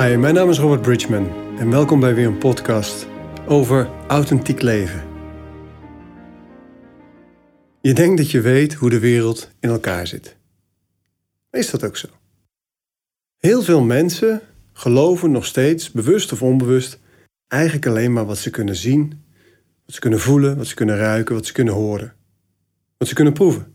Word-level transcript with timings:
Hi, 0.00 0.16
mijn 0.16 0.34
naam 0.34 0.50
is 0.50 0.58
Robert 0.58 0.82
Bridgman 0.82 1.56
en 1.58 1.70
welkom 1.70 2.00
bij 2.00 2.14
weer 2.14 2.26
een 2.26 2.38
podcast 2.38 3.06
over 3.46 3.90
authentiek 4.08 4.62
leven. 4.62 5.02
Je 7.80 7.92
denkt 7.92 8.16
dat 8.16 8.30
je 8.30 8.40
weet 8.40 8.74
hoe 8.74 8.90
de 8.90 8.98
wereld 8.98 9.50
in 9.60 9.68
elkaar 9.68 10.06
zit. 10.06 10.36
Is 11.50 11.70
dat 11.70 11.84
ook 11.84 11.96
zo? 11.96 12.06
Heel 13.36 13.62
veel 13.62 13.82
mensen 13.82 14.40
geloven 14.72 15.30
nog 15.30 15.46
steeds, 15.46 15.90
bewust 15.90 16.32
of 16.32 16.42
onbewust, 16.42 16.98
eigenlijk 17.48 17.86
alleen 17.86 18.12
maar 18.12 18.26
wat 18.26 18.38
ze 18.38 18.50
kunnen 18.50 18.76
zien, 18.76 19.24
wat 19.86 19.94
ze 19.94 20.00
kunnen 20.00 20.20
voelen, 20.20 20.56
wat 20.56 20.66
ze 20.66 20.74
kunnen 20.74 20.96
ruiken, 20.96 21.34
wat 21.34 21.46
ze 21.46 21.52
kunnen 21.52 21.74
horen, 21.74 22.14
wat 22.98 23.08
ze 23.08 23.14
kunnen 23.14 23.32
proeven. 23.32 23.74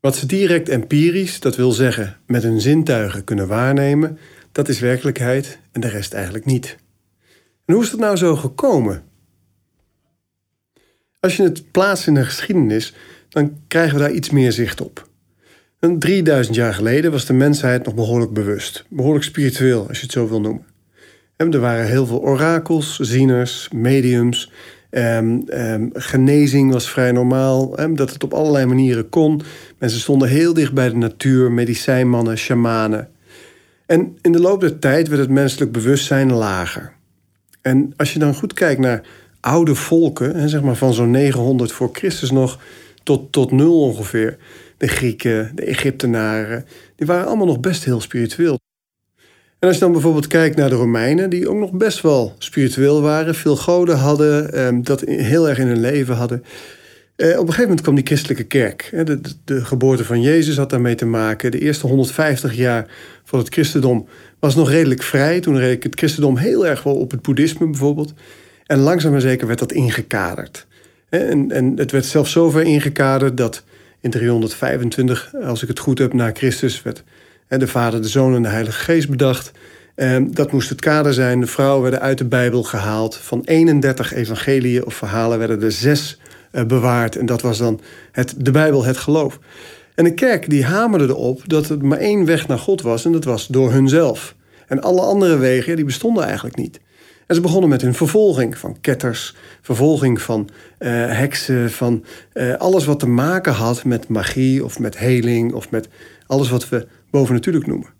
Wat 0.00 0.16
ze 0.16 0.26
direct 0.26 0.68
empirisch, 0.68 1.40
dat 1.40 1.56
wil 1.56 1.72
zeggen 1.72 2.16
met 2.26 2.42
hun 2.42 2.60
zintuigen 2.60 3.24
kunnen 3.24 3.48
waarnemen, 3.48 4.18
dat 4.52 4.68
is 4.68 4.80
werkelijkheid 4.80 5.58
en 5.72 5.80
de 5.80 5.88
rest 5.88 6.12
eigenlijk 6.12 6.44
niet. 6.44 6.76
En 7.64 7.74
hoe 7.74 7.82
is 7.82 7.90
dat 7.90 8.00
nou 8.00 8.16
zo 8.16 8.36
gekomen? 8.36 9.02
Als 11.20 11.36
je 11.36 11.42
het 11.42 11.70
plaatst 11.70 12.06
in 12.06 12.14
de 12.14 12.24
geschiedenis, 12.24 12.94
dan 13.28 13.58
krijgen 13.68 13.94
we 13.96 14.02
daar 14.02 14.12
iets 14.12 14.30
meer 14.30 14.52
zicht 14.52 14.80
op. 14.80 15.08
3000 15.98 16.56
jaar 16.56 16.74
geleden 16.74 17.10
was 17.10 17.26
de 17.26 17.32
mensheid 17.32 17.84
nog 17.84 17.94
behoorlijk 17.94 18.32
bewust, 18.32 18.84
behoorlijk 18.88 19.24
spiritueel, 19.24 19.88
als 19.88 19.96
je 19.96 20.02
het 20.02 20.12
zo 20.12 20.28
wil 20.28 20.40
noemen. 20.40 20.64
En 21.36 21.52
er 21.52 21.60
waren 21.60 21.86
heel 21.86 22.06
veel 22.06 22.20
orakels, 22.20 22.98
zieners, 22.98 23.68
mediums. 23.72 24.52
Um, 24.90 25.44
um, 25.48 25.90
genezing 25.92 26.72
was 26.72 26.90
vrij 26.90 27.12
normaal, 27.12 27.80
um, 27.80 27.96
dat 27.96 28.12
het 28.12 28.24
op 28.24 28.34
allerlei 28.34 28.66
manieren 28.66 29.08
kon. 29.08 29.42
Mensen 29.78 30.00
stonden 30.00 30.28
heel 30.28 30.54
dicht 30.54 30.72
bij 30.72 30.88
de 30.88 30.96
natuur, 30.96 31.52
medicijnmannen, 31.52 32.38
shamanen. 32.38 33.08
En 33.90 34.18
in 34.20 34.32
de 34.32 34.40
loop 34.40 34.60
der 34.60 34.78
tijd 34.78 35.08
werd 35.08 35.20
het 35.20 35.30
menselijk 35.30 35.72
bewustzijn 35.72 36.32
lager. 36.32 36.92
En 37.62 37.92
als 37.96 38.12
je 38.12 38.18
dan 38.18 38.34
goed 38.34 38.52
kijkt 38.52 38.80
naar 38.80 39.02
oude 39.40 39.74
volken, 39.74 40.48
zeg 40.48 40.62
maar 40.62 40.76
van 40.76 40.94
zo'n 40.94 41.10
900 41.10 41.72
voor 41.72 41.88
Christus 41.92 42.30
nog 42.30 42.58
tot, 43.02 43.32
tot 43.32 43.50
nul 43.50 43.80
ongeveer. 43.80 44.36
De 44.76 44.88
Grieken, 44.88 45.52
de 45.54 45.64
Egyptenaren, 45.64 46.66
die 46.96 47.06
waren 47.06 47.26
allemaal 47.26 47.46
nog 47.46 47.60
best 47.60 47.84
heel 47.84 48.00
spiritueel. 48.00 48.58
En 49.58 49.68
als 49.68 49.74
je 49.74 49.82
dan 49.82 49.92
bijvoorbeeld 49.92 50.26
kijkt 50.26 50.56
naar 50.56 50.68
de 50.68 50.74
Romeinen, 50.74 51.30
die 51.30 51.48
ook 51.48 51.58
nog 51.58 51.72
best 51.72 52.00
wel 52.00 52.34
spiritueel 52.38 53.00
waren, 53.00 53.34
veel 53.34 53.56
goden 53.56 53.96
hadden, 53.96 54.52
ehm, 54.52 54.82
dat 54.82 55.00
heel 55.00 55.48
erg 55.48 55.58
in 55.58 55.66
hun 55.66 55.80
leven 55.80 56.14
hadden. 56.14 56.44
Eh, 57.20 57.28
op 57.28 57.34
een 57.34 57.38
gegeven 57.38 57.62
moment 57.62 57.80
kwam 57.80 57.94
die 57.94 58.06
christelijke 58.06 58.44
kerk. 58.44 58.90
De, 59.04 59.20
de, 59.44 59.64
geboorte 59.64 60.04
van 60.04 60.22
Jezus 60.22 60.56
had 60.56 60.70
daarmee 60.70 60.94
te 60.94 61.06
maken. 61.06 61.50
De 61.50 61.58
eerste 61.58 61.86
150 61.86 62.54
jaar 62.54 62.86
van 63.24 63.38
het 63.38 63.48
christendom 63.48 64.08
was 64.38 64.54
nog 64.54 64.70
redelijk 64.70 65.02
vrij. 65.02 65.40
Toen 65.40 65.58
reed 65.58 65.82
het 65.82 65.98
christendom 65.98 66.36
heel 66.36 66.66
erg 66.66 66.82
wel 66.82 66.96
op 66.96 67.10
het 67.10 67.22
boeddhisme 67.22 67.66
bijvoorbeeld. 67.66 68.14
En 68.66 68.78
langzaam 68.78 69.12
maar 69.12 69.20
zeker 69.20 69.46
werd 69.46 69.58
dat 69.58 69.72
ingekaderd. 69.72 70.66
En, 71.08 71.50
en 71.50 71.72
het 71.76 71.90
werd 71.90 72.04
zelfs 72.04 72.32
zover 72.32 72.62
ingekaderd 72.62 73.36
dat 73.36 73.64
in 74.00 74.10
325, 74.10 75.32
als 75.42 75.62
ik 75.62 75.68
het 75.68 75.78
goed 75.78 75.98
heb, 75.98 76.12
na 76.12 76.30
Christus 76.34 76.82
werd 76.82 77.04
de 77.48 77.66
Vader, 77.66 78.02
de 78.02 78.08
Zoon 78.08 78.34
en 78.34 78.42
de 78.42 78.48
Heilige 78.48 78.78
Geest 78.78 79.08
bedacht. 79.08 79.52
Dat 80.30 80.52
moest 80.52 80.68
het 80.68 80.80
kader 80.80 81.14
zijn. 81.14 81.40
De 81.40 81.46
vrouwen 81.46 81.82
werden 81.82 82.00
uit 82.00 82.18
de 82.18 82.24
Bijbel 82.24 82.62
gehaald. 82.62 83.16
Van 83.16 83.42
31 83.44 84.12
evangeliën 84.12 84.86
of 84.86 84.94
verhalen 84.94 85.38
werden 85.38 85.62
er 85.62 85.72
zes 85.72 86.18
bewaard. 86.66 87.16
En 87.16 87.26
dat 87.26 87.42
was 87.42 87.58
dan 87.58 87.80
het, 88.12 88.34
de 88.38 88.50
Bijbel, 88.50 88.84
het 88.84 88.96
geloof. 88.96 89.38
En 89.94 90.04
de 90.04 90.14
kerk 90.14 90.50
die 90.50 90.64
hamerde 90.64 91.06
erop 91.06 91.42
dat 91.46 91.68
er 91.68 91.84
maar 91.84 91.98
één 91.98 92.24
weg 92.24 92.48
naar 92.48 92.58
God 92.58 92.82
was. 92.82 93.04
En 93.04 93.12
dat 93.12 93.24
was 93.24 93.46
door 93.46 93.72
hunzelf. 93.72 94.34
En 94.66 94.80
alle 94.80 95.00
andere 95.00 95.36
wegen 95.36 95.76
die 95.76 95.84
bestonden 95.84 96.24
eigenlijk 96.24 96.56
niet. 96.56 96.80
En 97.26 97.34
ze 97.34 97.42
begonnen 97.42 97.70
met 97.70 97.82
hun 97.82 97.94
vervolging 97.94 98.58
van 98.58 98.80
ketters, 98.80 99.34
vervolging 99.60 100.22
van 100.22 100.48
uh, 100.78 100.88
heksen, 100.92 101.70
van 101.70 102.04
uh, 102.34 102.54
alles 102.54 102.84
wat 102.84 103.00
te 103.00 103.08
maken 103.08 103.52
had 103.52 103.84
met 103.84 104.08
magie 104.08 104.64
of 104.64 104.78
met 104.78 104.98
heling 104.98 105.52
of 105.52 105.70
met 105.70 105.88
alles 106.26 106.50
wat 106.50 106.68
we 106.68 106.86
bovennatuurlijk 107.10 107.66
noemen. 107.66 107.99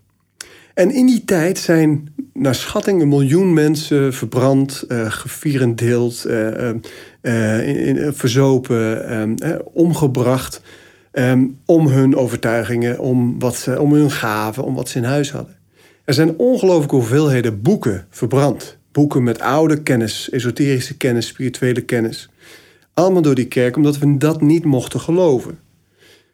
En 0.73 0.91
in 0.91 1.05
die 1.05 1.25
tijd 1.25 1.57
zijn 1.57 2.13
naar 2.33 2.55
schatting 2.55 3.01
een 3.01 3.07
miljoen 3.07 3.53
mensen 3.53 4.13
verbrand, 4.13 4.85
uh, 4.87 5.11
gevierendeeld, 5.11 6.25
verzopen, 8.11 9.35
omgebracht. 9.73 10.61
Om 11.65 11.87
hun 11.87 12.15
overtuigingen, 12.15 12.99
om, 12.99 13.39
wat 13.39 13.55
ze, 13.55 13.79
om 13.79 13.93
hun 13.93 14.11
gaven, 14.11 14.63
om 14.63 14.75
wat 14.75 14.89
ze 14.89 14.97
in 14.97 15.03
huis 15.03 15.31
hadden. 15.31 15.55
Er 16.05 16.13
zijn 16.13 16.37
ongelooflijke 16.37 16.95
hoeveelheden 16.95 17.61
boeken 17.61 18.05
verbrand. 18.09 18.77
Boeken 18.91 19.23
met 19.23 19.39
oude 19.39 19.81
kennis, 19.81 20.29
esoterische 20.29 20.97
kennis, 20.97 21.27
spirituele 21.27 21.81
kennis. 21.81 22.29
Allemaal 22.93 23.21
door 23.21 23.35
die 23.35 23.47
kerk, 23.47 23.75
omdat 23.75 23.97
we 23.97 24.17
dat 24.17 24.41
niet 24.41 24.65
mochten 24.65 24.99
geloven. 24.99 25.59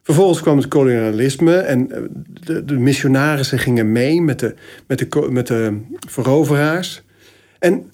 Vervolgens 0.07 0.41
kwam 0.41 0.57
het 0.57 0.67
kolonialisme 0.67 1.55
en 1.57 1.91
eh, 1.91 2.01
de, 2.43 2.65
de 2.65 2.73
missionarissen 2.73 3.59
gingen 3.59 3.91
mee 3.91 4.21
met 4.21 4.39
de, 4.39 4.55
met, 4.85 4.99
de, 4.99 5.27
met 5.29 5.47
de 5.47 5.77
veroveraars. 6.07 7.01
En 7.59 7.89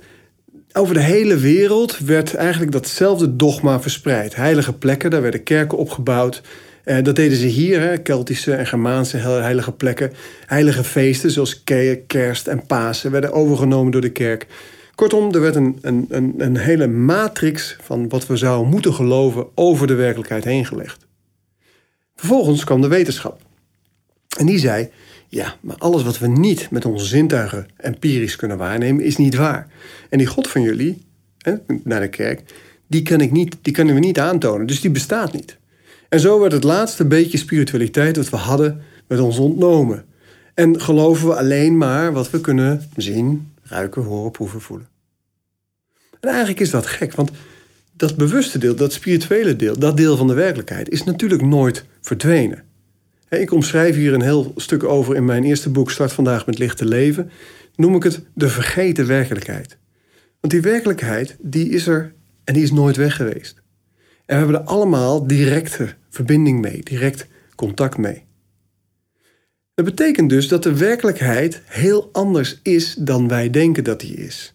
over 0.74 0.94
de 0.94 1.02
hele 1.02 1.38
wereld 1.38 1.98
werd 1.98 2.36
eigenlijk 2.36 2.72
datzelfde 2.72 3.36
dogma 3.36 3.82
verspreid. 3.82 4.36
Heilige 4.36 4.74
plekken, 4.74 5.10
daar 5.10 5.22
werden 5.22 5.44
kerken 5.44 5.78
opgebouwd. 5.78 6.42
Eh, 6.84 7.04
dat 7.04 7.16
deden 7.16 7.38
ze 7.38 7.46
hier, 7.46 7.80
hè, 7.80 7.98
Keltische 7.98 8.54
en 8.54 8.68
Germaanse 8.68 9.18
heilige 9.18 9.72
plekken. 9.72 10.12
Heilige 10.46 10.84
feesten 10.84 11.32
zoals 11.32 11.64
kerst 12.08 12.48
en 12.48 12.66
Pasen 12.66 13.12
werden 13.12 13.34
overgenomen 13.34 13.92
door 13.92 14.02
de 14.02 14.12
kerk. 14.12 14.48
Kortom, 14.96 15.34
er 15.34 15.42
werd 15.42 15.56
een, 15.56 15.78
een, 15.82 16.06
een, 16.10 16.34
een 16.38 16.58
hele 16.58 16.88
matrix 16.88 17.78
van 17.82 18.10
wat 18.10 18.28
we 18.28 18.38
zouden 18.38 18.70
moeten 18.70 18.94
geloven 18.94 19.46
over 19.56 19.88
de 19.88 19.96
werkelijkheid 19.96 20.44
heen 20.44 20.66
gelegd. 20.66 21.03
Vervolgens 22.24 22.64
kwam 22.64 22.82
de 22.82 22.88
wetenschap. 22.88 23.42
En 24.38 24.46
die 24.46 24.60
zei: 24.60 24.90
Ja, 25.28 25.56
maar 25.62 25.76
alles 25.78 26.04
wat 26.04 26.20
we 26.20 26.28
niet 26.28 26.72
met 26.72 26.86
onze 26.86 27.06
zintuigen 27.06 27.68
empirisch 27.78 28.36
kunnen 28.36 28.58
waarnemen, 28.58 29.04
is 29.04 29.18
niet 29.18 29.36
waar. 29.36 29.68
En 30.10 30.18
die 30.18 30.28
God 30.28 30.48
van 30.48 30.62
jullie, 30.62 31.06
hè, 31.38 31.54
naar 31.84 32.00
de 32.00 32.10
kerk, 32.10 32.42
die, 32.88 33.02
kan 33.02 33.22
ik 33.22 33.32
niet, 33.32 33.58
die 33.62 33.74
kunnen 33.74 33.94
we 33.94 34.00
niet 34.00 34.20
aantonen, 34.20 34.68
dus 34.68 34.82
die 34.82 34.92
bestaat 34.92 35.34
niet. 35.34 35.58
En 36.10 36.20
zo 36.20 36.40
werd 36.40 36.52
het 36.52 36.64
laatste 36.64 37.06
beetje 37.06 37.38
spiritualiteit 37.38 38.16
dat 38.16 38.30
we 38.30 38.38
hadden 38.38 38.82
met 39.08 39.20
ons 39.20 39.38
ontnomen. 39.38 40.06
En 40.54 40.82
geloven 40.82 41.28
we 41.28 41.36
alleen 41.36 41.78
maar 41.78 42.14
wat 42.14 42.30
we 42.30 42.42
kunnen 42.42 42.90
zien, 42.96 43.52
ruiken, 43.64 44.04
horen, 44.04 44.32
proeven, 44.32 44.62
voelen. 44.62 44.88
En 46.20 46.30
eigenlijk 46.30 46.60
is 46.60 46.70
dat 46.70 46.86
gek, 46.86 47.14
want 47.14 47.32
dat 47.96 48.16
bewuste 48.16 48.58
deel, 48.58 48.76
dat 48.76 48.94
spirituele 48.94 49.56
deel, 49.56 49.80
dat 49.80 49.98
deel 49.98 50.18
van 50.18 50.28
de 50.28 50.34
werkelijkheid, 50.34 50.90
is 50.90 51.04
natuurlijk 51.04 51.42
nooit 51.42 51.86
verdwenen. 52.04 52.64
Ik 53.30 53.52
omschrijf 53.52 53.96
hier 53.96 54.14
een 54.14 54.22
heel 54.22 54.54
stuk 54.56 54.84
over 54.84 55.16
in 55.16 55.26
mijn 55.26 55.44
eerste 55.44 55.70
boek 55.70 55.92
Start 55.92 56.14
vandaag 56.14 56.46
met 56.46 56.58
lichte 56.58 56.86
leven. 56.86 57.32
Noem 57.76 57.96
ik 57.96 58.04
het 58.04 58.22
de 58.34 58.50
vergeten 58.50 59.08
werkelijkheid. 59.08 59.78
Want 60.40 60.54
die 60.54 60.62
werkelijkheid, 60.62 61.36
die 61.40 61.70
is 61.70 61.88
er 61.88 62.14
en 62.44 62.54
die 62.54 62.64
is 62.64 62.72
nooit 62.72 62.96
weg 62.96 63.16
geweest. 63.16 63.62
En 64.26 64.40
we 64.40 64.44
hebben 64.44 64.56
er 64.56 64.68
allemaal 64.68 65.28
directe 65.28 65.94
verbinding 66.10 66.62
mee, 66.62 66.84
direct 66.84 67.28
contact 67.56 67.98
mee. 67.98 68.26
Dat 69.74 69.86
betekent 69.86 70.30
dus 70.30 70.48
dat 70.48 70.64
de 70.64 70.78
werkelijkheid 70.78 71.62
heel 71.66 72.10
anders 72.12 72.60
is 72.64 72.96
dan 72.96 73.28
wij 73.28 73.50
denken 73.50 73.84
dat 73.84 74.00
die 74.00 74.16
is. 74.16 74.54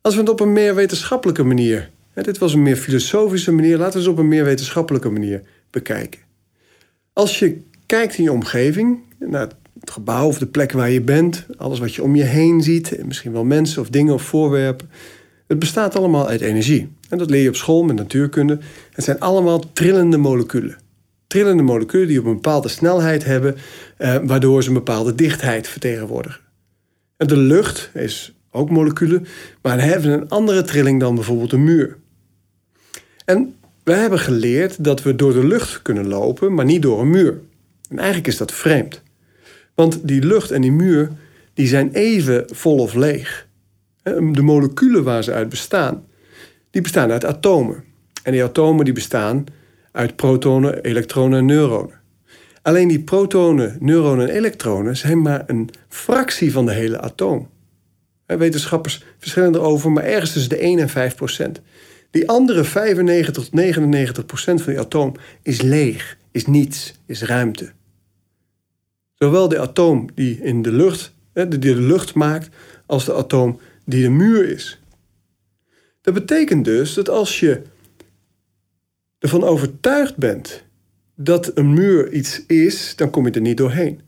Als 0.00 0.14
we 0.14 0.20
het 0.20 0.30
op 0.30 0.40
een 0.40 0.52
meer 0.52 0.74
wetenschappelijke 0.74 1.42
manier, 1.42 1.90
dit 2.22 2.38
was 2.38 2.52
een 2.52 2.62
meer 2.62 2.76
filosofische 2.76 3.52
manier, 3.52 3.78
laten 3.78 3.92
we 3.92 3.98
het 3.98 4.08
op 4.08 4.18
een 4.18 4.28
meer 4.28 4.44
wetenschappelijke 4.44 5.10
manier 5.10 5.42
bekijken. 5.70 6.20
Als 7.12 7.38
je 7.38 7.60
kijkt 7.86 8.18
in 8.18 8.24
je 8.24 8.32
omgeving, 8.32 8.98
naar 9.18 9.48
het 9.80 9.90
gebouw 9.90 10.26
of 10.26 10.38
de 10.38 10.46
plek 10.46 10.72
waar 10.72 10.90
je 10.90 11.00
bent, 11.00 11.46
alles 11.56 11.78
wat 11.78 11.94
je 11.94 12.02
om 12.02 12.16
je 12.16 12.22
heen 12.22 12.62
ziet, 12.62 13.04
misschien 13.04 13.32
wel 13.32 13.44
mensen 13.44 13.82
of 13.82 13.88
dingen 13.88 14.14
of 14.14 14.22
voorwerpen, 14.22 14.90
het 15.46 15.58
bestaat 15.58 15.96
allemaal 15.96 16.28
uit 16.28 16.40
energie. 16.40 16.88
En 17.08 17.18
dat 17.18 17.30
leer 17.30 17.42
je 17.42 17.48
op 17.48 17.56
school 17.56 17.82
met 17.82 17.96
natuurkunde. 17.96 18.58
Het 18.92 19.04
zijn 19.04 19.20
allemaal 19.20 19.72
trillende 19.72 20.16
moleculen. 20.16 20.76
Trillende 21.26 21.62
moleculen 21.62 22.08
die 22.08 22.18
op 22.18 22.24
een 22.24 22.34
bepaalde 22.34 22.68
snelheid 22.68 23.24
hebben, 23.24 23.56
eh, 23.96 24.16
waardoor 24.22 24.62
ze 24.62 24.68
een 24.68 24.74
bepaalde 24.74 25.14
dichtheid 25.14 25.68
vertegenwoordigen. 25.68 26.40
En 27.16 27.26
de 27.26 27.36
lucht 27.36 27.90
is 27.94 28.34
ook 28.50 28.70
moleculen, 28.70 29.26
maar 29.62 29.82
hebben 29.82 30.10
een 30.10 30.28
andere 30.28 30.62
trilling 30.62 31.00
dan 31.00 31.14
bijvoorbeeld 31.14 31.52
een 31.52 31.64
muur. 31.64 31.96
En 33.30 33.54
we 33.84 33.92
hebben 33.92 34.18
geleerd 34.18 34.84
dat 34.84 35.02
we 35.02 35.16
door 35.16 35.32
de 35.32 35.46
lucht 35.46 35.82
kunnen 35.82 36.06
lopen, 36.06 36.54
maar 36.54 36.64
niet 36.64 36.82
door 36.82 37.00
een 37.00 37.10
muur. 37.10 37.40
En 37.88 37.98
eigenlijk 37.98 38.28
is 38.28 38.36
dat 38.36 38.52
vreemd. 38.52 39.02
Want 39.74 40.08
die 40.08 40.24
lucht 40.24 40.50
en 40.50 40.60
die 40.60 40.72
muur 40.72 41.10
die 41.54 41.66
zijn 41.66 41.92
even 41.92 42.44
vol 42.46 42.78
of 42.78 42.94
leeg. 42.94 43.48
De 44.02 44.42
moleculen 44.42 45.04
waar 45.04 45.24
ze 45.24 45.32
uit 45.32 45.48
bestaan, 45.48 46.04
die 46.70 46.82
bestaan 46.82 47.10
uit 47.10 47.24
atomen. 47.24 47.84
En 48.22 48.32
die 48.32 48.44
atomen 48.44 48.84
die 48.84 48.94
bestaan 48.94 49.44
uit 49.92 50.16
protonen, 50.16 50.82
elektronen 50.82 51.38
en 51.38 51.44
neuronen. 51.44 52.00
Alleen 52.62 52.88
die 52.88 53.00
protonen, 53.00 53.76
neuronen 53.80 54.28
en 54.28 54.34
elektronen 54.34 54.96
zijn 54.96 55.22
maar 55.22 55.42
een 55.46 55.70
fractie 55.88 56.52
van 56.52 56.66
de 56.66 56.72
hele 56.72 57.00
atoom. 57.00 57.48
Wetenschappers 58.26 59.04
verschillen 59.18 59.54
erover, 59.54 59.92
maar 59.92 60.04
ergens 60.04 60.32
tussen 60.32 60.50
de 60.50 60.58
1 60.58 60.78
en 60.78 60.88
5 60.88 61.14
procent. 61.14 61.60
Die 62.10 62.28
andere 62.28 62.64
95 62.64 63.34
tot 63.34 63.52
99 63.52 64.26
procent 64.26 64.62
van 64.62 64.72
die 64.72 64.82
atoom 64.82 65.14
is 65.42 65.60
leeg, 65.62 66.18
is 66.30 66.46
niets, 66.46 66.94
is 67.06 67.22
ruimte. 67.22 67.72
Zowel 69.14 69.48
de 69.48 69.58
atoom 69.58 70.08
die 70.14 70.40
in 70.42 70.62
de 70.62 70.72
lucht, 70.72 71.14
die 71.32 71.58
de 71.58 71.76
lucht 71.76 72.14
maakt, 72.14 72.48
als 72.86 73.04
de 73.04 73.14
atoom 73.14 73.60
die 73.84 74.02
de 74.02 74.08
muur 74.08 74.48
is. 74.48 74.80
Dat 76.00 76.14
betekent 76.14 76.64
dus 76.64 76.94
dat 76.94 77.08
als 77.08 77.40
je 77.40 77.62
ervan 79.18 79.44
overtuigd 79.44 80.16
bent 80.16 80.64
dat 81.14 81.56
een 81.56 81.72
muur 81.72 82.12
iets 82.12 82.46
is, 82.46 82.96
dan 82.96 83.10
kom 83.10 83.26
je 83.26 83.32
er 83.32 83.40
niet 83.40 83.56
doorheen. 83.56 84.00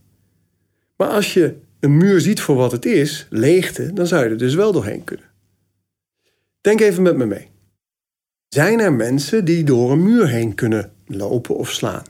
Maar 0.96 1.08
als 1.08 1.34
je 1.34 1.55
een 1.81 1.96
muur 1.96 2.20
ziet 2.20 2.40
voor 2.40 2.56
wat 2.56 2.72
het 2.72 2.84
is, 2.84 3.26
leegte, 3.31 3.93
dan 3.93 4.06
zou 4.06 4.25
je 4.25 4.31
er 4.31 4.38
dus 4.38 4.55
wel 4.55 4.72
doorheen 4.72 5.05
kunnen. 5.05 5.26
Denk 6.60 6.81
even 6.81 7.02
met 7.02 7.16
me 7.16 7.26
mee. 7.26 7.51
Zijn 8.54 8.81
er 8.81 8.93
mensen 8.93 9.44
die 9.44 9.64
door 9.64 9.93
een 9.93 10.02
muur 10.02 10.28
heen 10.28 10.54
kunnen 10.54 10.93
lopen 11.06 11.56
of 11.56 11.70
slaan? 11.70 12.02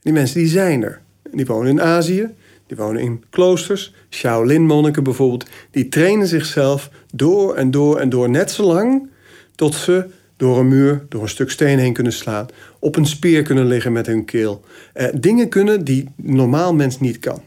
Die 0.00 0.12
mensen 0.12 0.38
die 0.38 0.48
zijn 0.48 0.82
er. 0.82 1.00
Die 1.32 1.46
wonen 1.46 1.70
in 1.70 1.80
Azië, 1.80 2.28
die 2.66 2.76
wonen 2.76 3.02
in 3.02 3.24
kloosters. 3.30 3.94
Shaolin-monniken 4.10 5.02
bijvoorbeeld, 5.02 5.48
die 5.70 5.88
trainen 5.88 6.26
zichzelf 6.26 6.90
door 7.14 7.54
en 7.54 7.70
door 7.70 7.98
en 7.98 8.08
door 8.08 8.30
net 8.30 8.50
zo 8.50 8.64
lang 8.64 9.10
tot 9.54 9.74
ze 9.74 10.06
door 10.36 10.58
een 10.58 10.68
muur, 10.68 11.06
door 11.08 11.22
een 11.22 11.28
stuk 11.28 11.50
steen 11.50 11.78
heen 11.78 11.92
kunnen 11.92 12.12
slaan, 12.12 12.46
op 12.78 12.96
een 12.96 13.06
speer 13.06 13.42
kunnen 13.42 13.66
liggen 13.66 13.92
met 13.92 14.06
hun 14.06 14.24
keel. 14.24 14.64
Eh, 14.92 15.08
dingen 15.20 15.48
kunnen 15.48 15.84
die 15.84 16.08
normaal 16.16 16.74
mens 16.74 17.00
niet 17.00 17.18
kan. 17.18 17.42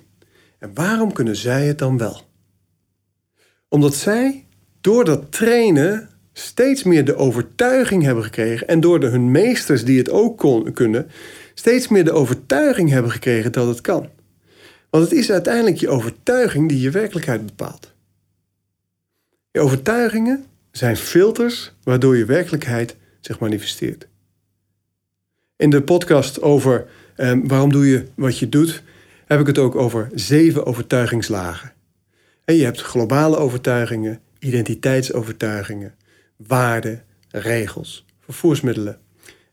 En 0.60 0.72
waarom 0.74 1.14
kunnen 1.14 1.36
zij 1.36 1.66
het 1.66 1.78
dan 1.78 1.98
wel? 1.98 2.22
Omdat 3.68 3.96
zij 3.96 4.46
door 4.82 5.06
dat 5.06 5.32
trainen 5.32 6.10
steeds 6.34 6.84
meer 6.84 7.06
de 7.06 7.16
overtuiging 7.16 8.04
hebben 8.04 8.24
gekregen 8.24 8.68
en 8.68 8.80
door 8.80 9.00
de, 9.00 9.08
hun 9.08 9.32
meesters 9.32 9.86
die 9.86 9.98
het 9.98 10.10
ook 10.10 10.38
kon, 10.38 10.74
kunnen, 10.74 11.10
steeds 11.54 11.88
meer 11.88 12.04
de 12.04 12.12
overtuiging 12.12 12.90
hebben 12.90 13.12
gekregen 13.12 13.52
dat 13.52 13.68
het 13.68 13.82
kan. 13.82 14.10
Want 14.90 15.04
het 15.04 15.14
is 15.14 15.32
uiteindelijk 15.32 15.78
je 15.78 15.90
overtuiging 15.90 16.70
die 16.70 16.80
je 16.80 16.92
werkelijkheid 16.92 17.46
bepaalt. 17.46 17.94
Je 19.52 19.60
overtuigingen 19.60 20.46
zijn 20.72 20.98
filters 20.98 21.74
waardoor 21.84 22.18
je 22.18 22.26
werkelijkheid 22.26 22.96
zich 23.20 23.40
manifesteert. 23.40 24.08
In 25.56 25.70
de 25.70 25.82
podcast 25.82 26.42
over 26.42 26.88
eh, 27.16 27.34
waarom 27.44 27.72
doe 27.72 27.88
je 27.88 28.06
wat 28.16 28.38
je 28.38 28.50
doet, 28.50 28.84
heb 29.26 29.40
ik 29.40 29.48
het 29.48 29.58
ook 29.58 29.76
over 29.76 30.10
zeven 30.14 30.66
overtuigingslagen. 30.66 31.74
En 32.46 32.56
je 32.56 32.64
hebt 32.64 32.82
globale 32.82 33.38
overtuigingen, 33.38 34.20
identiteitsovertuigingen, 34.40 35.96
waarden, 36.48 37.04
regels, 37.30 38.06
vervoersmiddelen. 38.20 39.00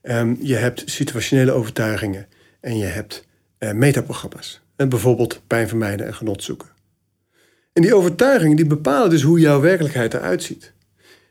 Um, 0.03 0.37
je 0.41 0.55
hebt 0.55 0.83
situationele 0.87 1.53
overtuigingen 1.53 2.27
en 2.61 2.77
je 2.77 2.85
hebt 2.85 3.27
uh, 3.59 3.73
metaprogramma's. 3.73 4.61
En 4.77 4.89
bijvoorbeeld 4.89 5.41
pijn 5.47 5.69
vermijden 5.69 6.07
en 6.07 6.15
genot 6.15 6.43
zoeken. 6.43 6.69
En 7.73 7.83
die 7.83 7.95
overtuigingen 7.95 8.57
die 8.57 8.67
bepalen 8.67 9.11
dus 9.11 9.23
hoe 9.23 9.41
jouw 9.41 9.61
werkelijkheid 9.61 10.15
eruit 10.15 10.43
ziet. 10.43 10.73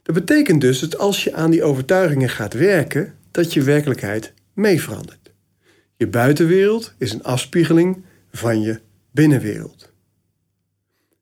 Dat 0.04 0.16
betekent 0.16 0.62
dus 0.62 0.80
dat 0.80 0.98
als 0.98 1.24
je 1.24 1.34
aan 1.34 1.52
die 1.52 1.64
overtuigingen 1.64 2.30
gaat 2.30 2.54
werken, 2.54 3.16
dat 3.32 3.54
je 3.54 3.62
werkelijkheid 3.62 4.34
mee 4.54 4.82
verandert. 4.82 5.32
Je 5.96 6.08
buitenwereld 6.08 6.94
is 6.98 7.14
een 7.14 7.24
afspiegeling 7.24 8.06
van 8.32 8.62
je 8.62 8.80
binnenwereld. 9.12 9.92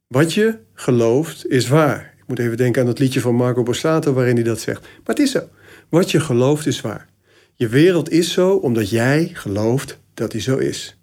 Wat 0.07 0.33
je 0.33 0.57
gelooft 0.73 1.47
is 1.47 1.67
waar. 1.67 2.14
Moet 2.25 2.39
even 2.39 2.57
denken 2.57 2.81
aan 2.81 2.87
dat 2.87 2.99
liedje 2.99 3.21
van 3.21 3.35
Marco 3.35 3.63
Borsato 3.63 4.13
waarin 4.13 4.35
hij 4.35 4.43
dat 4.43 4.59
zegt. 4.59 4.81
Maar 4.81 5.15
het 5.15 5.19
is 5.19 5.31
zo. 5.31 5.49
Wat 5.89 6.11
je 6.11 6.19
gelooft 6.19 6.65
is 6.65 6.81
waar. 6.81 7.07
Je 7.53 7.67
wereld 7.67 8.09
is 8.09 8.31
zo 8.31 8.55
omdat 8.55 8.89
jij 8.89 9.29
gelooft 9.33 9.99
dat 10.13 10.31
die 10.31 10.41
zo 10.41 10.57
is. 10.57 10.97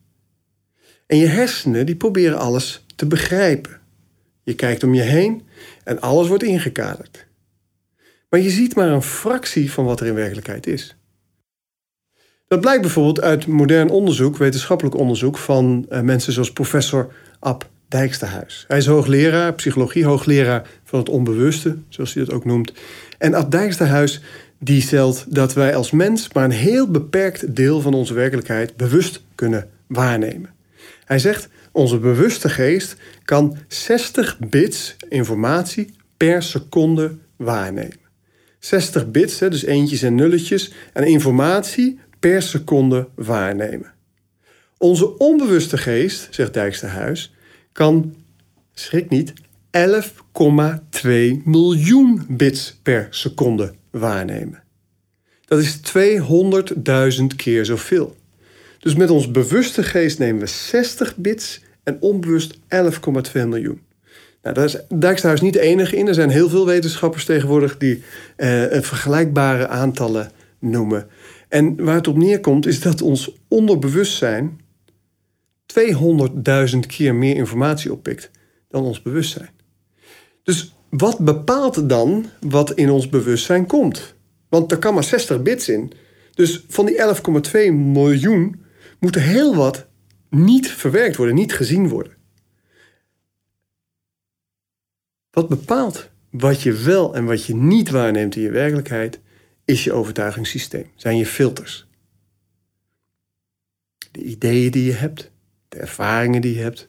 En 1.06 1.18
je 1.18 1.26
hersenen 1.26 1.86
die 1.86 1.96
proberen 1.96 2.38
alles 2.38 2.84
te 2.96 3.06
begrijpen. 3.06 3.80
Je 4.42 4.54
kijkt 4.54 4.84
om 4.84 4.94
je 4.94 5.02
heen 5.02 5.42
en 5.84 6.00
alles 6.00 6.28
wordt 6.28 6.42
ingekaderd. 6.42 7.26
Maar 8.28 8.40
je 8.40 8.50
ziet 8.50 8.74
maar 8.74 8.88
een 8.88 9.02
fractie 9.02 9.72
van 9.72 9.84
wat 9.84 10.00
er 10.00 10.06
in 10.06 10.14
werkelijkheid 10.14 10.66
is. 10.66 10.96
Dat 12.48 12.60
blijkt 12.60 12.82
bijvoorbeeld 12.82 13.20
uit 13.20 13.46
modern 13.46 13.90
onderzoek, 13.90 14.36
wetenschappelijk 14.36 14.96
onderzoek 14.96 15.38
van 15.38 15.86
uh, 15.88 16.00
mensen 16.00 16.32
zoals 16.32 16.52
professor 16.52 17.12
Ab 17.38 17.70
Dijksterhuis. 17.92 18.64
Hij 18.68 18.78
is 18.78 18.86
hoogleraar, 18.86 19.54
psychologie, 19.54 20.04
hoogleraar 20.04 20.68
van 20.84 20.98
het 20.98 21.08
onbewuste, 21.08 21.76
zoals 21.88 22.14
hij 22.14 22.24
dat 22.24 22.34
ook 22.34 22.44
noemt. 22.44 22.72
En 23.18 23.34
Ab 23.34 23.50
Dijksterhuis 23.50 24.20
die 24.58 24.82
stelt 24.82 25.24
dat 25.28 25.54
wij 25.54 25.74
als 25.74 25.90
mens 25.90 26.32
maar 26.32 26.44
een 26.44 26.50
heel 26.50 26.90
beperkt 26.90 27.56
deel 27.56 27.80
van 27.80 27.94
onze 27.94 28.14
werkelijkheid 28.14 28.76
bewust 28.76 29.22
kunnen 29.34 29.68
waarnemen. 29.86 30.50
Hij 31.04 31.18
zegt, 31.18 31.48
onze 31.72 31.98
bewuste 31.98 32.48
geest 32.48 32.96
kan 33.24 33.56
60 33.68 34.38
bits 34.38 34.96
informatie 35.08 35.94
per 36.16 36.42
seconde 36.42 37.14
waarnemen. 37.36 38.00
60 38.58 39.10
bits, 39.10 39.38
dus 39.38 39.64
eentjes 39.64 40.02
en 40.02 40.14
nulletjes, 40.14 40.72
en 40.92 41.04
informatie 41.04 41.98
per 42.20 42.42
seconde 42.42 43.08
waarnemen. 43.14 43.92
Onze 44.78 45.18
onbewuste 45.18 45.78
geest, 45.78 46.28
zegt 46.30 46.54
Dijksterhuis, 46.54 47.31
kan, 47.72 48.14
schrik 48.74 49.08
niet, 49.08 49.32
11,2 49.32 49.42
miljoen 51.44 52.24
bits 52.28 52.78
per 52.82 53.06
seconde 53.10 53.74
waarnemen. 53.90 54.62
Dat 55.44 55.58
is 55.58 55.80
200.000 57.20 57.24
keer 57.36 57.64
zoveel. 57.64 58.16
Dus 58.78 58.94
met 58.94 59.10
ons 59.10 59.30
bewuste 59.30 59.82
geest 59.82 60.18
nemen 60.18 60.40
we 60.40 60.46
60 60.46 61.16
bits 61.16 61.60
en 61.82 61.96
onbewust 62.00 62.54
11,2 62.54 62.60
miljoen. 63.32 63.80
Nou, 64.42 64.54
daar 64.54 64.64
is 64.64 64.76
Dijksterhuis 64.94 65.40
niet 65.40 65.52
de 65.52 65.60
enige 65.60 65.96
in. 65.96 66.08
Er 66.08 66.14
zijn 66.14 66.30
heel 66.30 66.48
veel 66.48 66.66
wetenschappers 66.66 67.24
tegenwoordig 67.24 67.78
die 67.78 68.02
eh, 68.36 68.62
vergelijkbare 68.70 69.68
aantallen 69.68 70.30
noemen. 70.58 71.06
En 71.48 71.84
waar 71.84 71.94
het 71.94 72.08
op 72.08 72.16
neerkomt 72.16 72.66
is 72.66 72.80
dat 72.80 73.02
ons 73.02 73.32
onderbewustzijn 73.48 74.60
200.000 75.80 76.78
keer 76.86 77.14
meer 77.14 77.36
informatie 77.36 77.92
oppikt 77.92 78.30
dan 78.68 78.84
ons 78.84 79.02
bewustzijn. 79.02 79.50
Dus 80.42 80.74
wat 80.90 81.18
bepaalt 81.18 81.88
dan 81.88 82.26
wat 82.40 82.72
in 82.72 82.90
ons 82.90 83.08
bewustzijn 83.08 83.66
komt? 83.66 84.14
Want 84.48 84.72
er 84.72 84.78
kan 84.78 84.94
maar 84.94 85.04
60 85.04 85.42
bits 85.42 85.68
in. 85.68 85.92
Dus 86.34 86.64
van 86.68 86.86
die 86.86 86.98
11,2 87.68 87.72
miljoen 87.72 88.62
moet 89.00 89.14
er 89.14 89.22
heel 89.22 89.54
wat 89.54 89.86
niet 90.30 90.70
verwerkt 90.70 91.16
worden, 91.16 91.34
niet 91.34 91.52
gezien 91.52 91.88
worden. 91.88 92.16
Wat 95.30 95.48
bepaalt 95.48 96.10
wat 96.30 96.62
je 96.62 96.72
wel 96.72 97.14
en 97.14 97.24
wat 97.24 97.44
je 97.44 97.54
niet 97.54 97.90
waarneemt 97.90 98.36
in 98.36 98.42
je 98.42 98.50
werkelijkheid, 98.50 99.20
is 99.64 99.84
je 99.84 99.92
overtuigingssysteem, 99.92 100.86
zijn 100.96 101.16
je 101.16 101.26
filters. 101.26 101.86
De 104.10 104.22
ideeën 104.22 104.70
die 104.70 104.84
je 104.84 104.92
hebt, 104.92 105.31
de 105.72 105.78
ervaringen 105.78 106.40
die 106.40 106.54
je 106.54 106.60
hebt, 106.60 106.88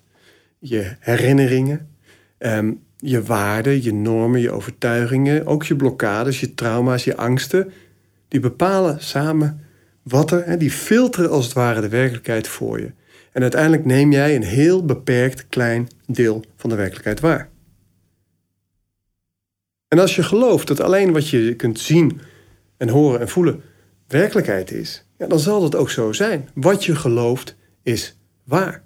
je 0.59 0.95
herinneringen, 0.99 1.89
ehm, 2.37 2.71
je 2.97 3.23
waarden, 3.23 3.83
je 3.83 3.93
normen, 3.93 4.41
je 4.41 4.51
overtuigingen, 4.51 5.45
ook 5.45 5.63
je 5.63 5.75
blokkades, 5.75 6.39
je 6.39 6.53
trauma's, 6.53 7.03
je 7.03 7.17
angsten, 7.17 7.71
die 8.27 8.39
bepalen 8.39 9.01
samen 9.01 9.65
wat 10.01 10.31
er, 10.31 10.57
die 10.59 10.71
filteren 10.71 11.29
als 11.29 11.45
het 11.45 11.53
ware 11.53 11.81
de 11.81 11.89
werkelijkheid 11.89 12.47
voor 12.47 12.79
je. 12.79 12.91
En 13.31 13.41
uiteindelijk 13.41 13.85
neem 13.85 14.11
jij 14.11 14.35
een 14.35 14.43
heel 14.43 14.85
beperkt 14.85 15.45
klein 15.49 15.87
deel 16.05 16.43
van 16.55 16.69
de 16.69 16.75
werkelijkheid 16.75 17.19
waar. 17.19 17.49
En 19.87 19.99
als 19.99 20.15
je 20.15 20.23
gelooft 20.23 20.67
dat 20.67 20.79
alleen 20.79 21.11
wat 21.11 21.29
je 21.29 21.55
kunt 21.55 21.79
zien 21.79 22.21
en 22.77 22.89
horen 22.89 23.19
en 23.19 23.29
voelen 23.29 23.61
werkelijkheid 24.07 24.71
is, 24.71 25.05
ja, 25.17 25.27
dan 25.27 25.39
zal 25.39 25.61
dat 25.61 25.75
ook 25.75 25.89
zo 25.89 26.11
zijn. 26.11 26.49
Wat 26.53 26.85
je 26.85 26.95
gelooft 26.95 27.55
is 27.83 28.17
waar. 28.43 28.83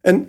En 0.00 0.28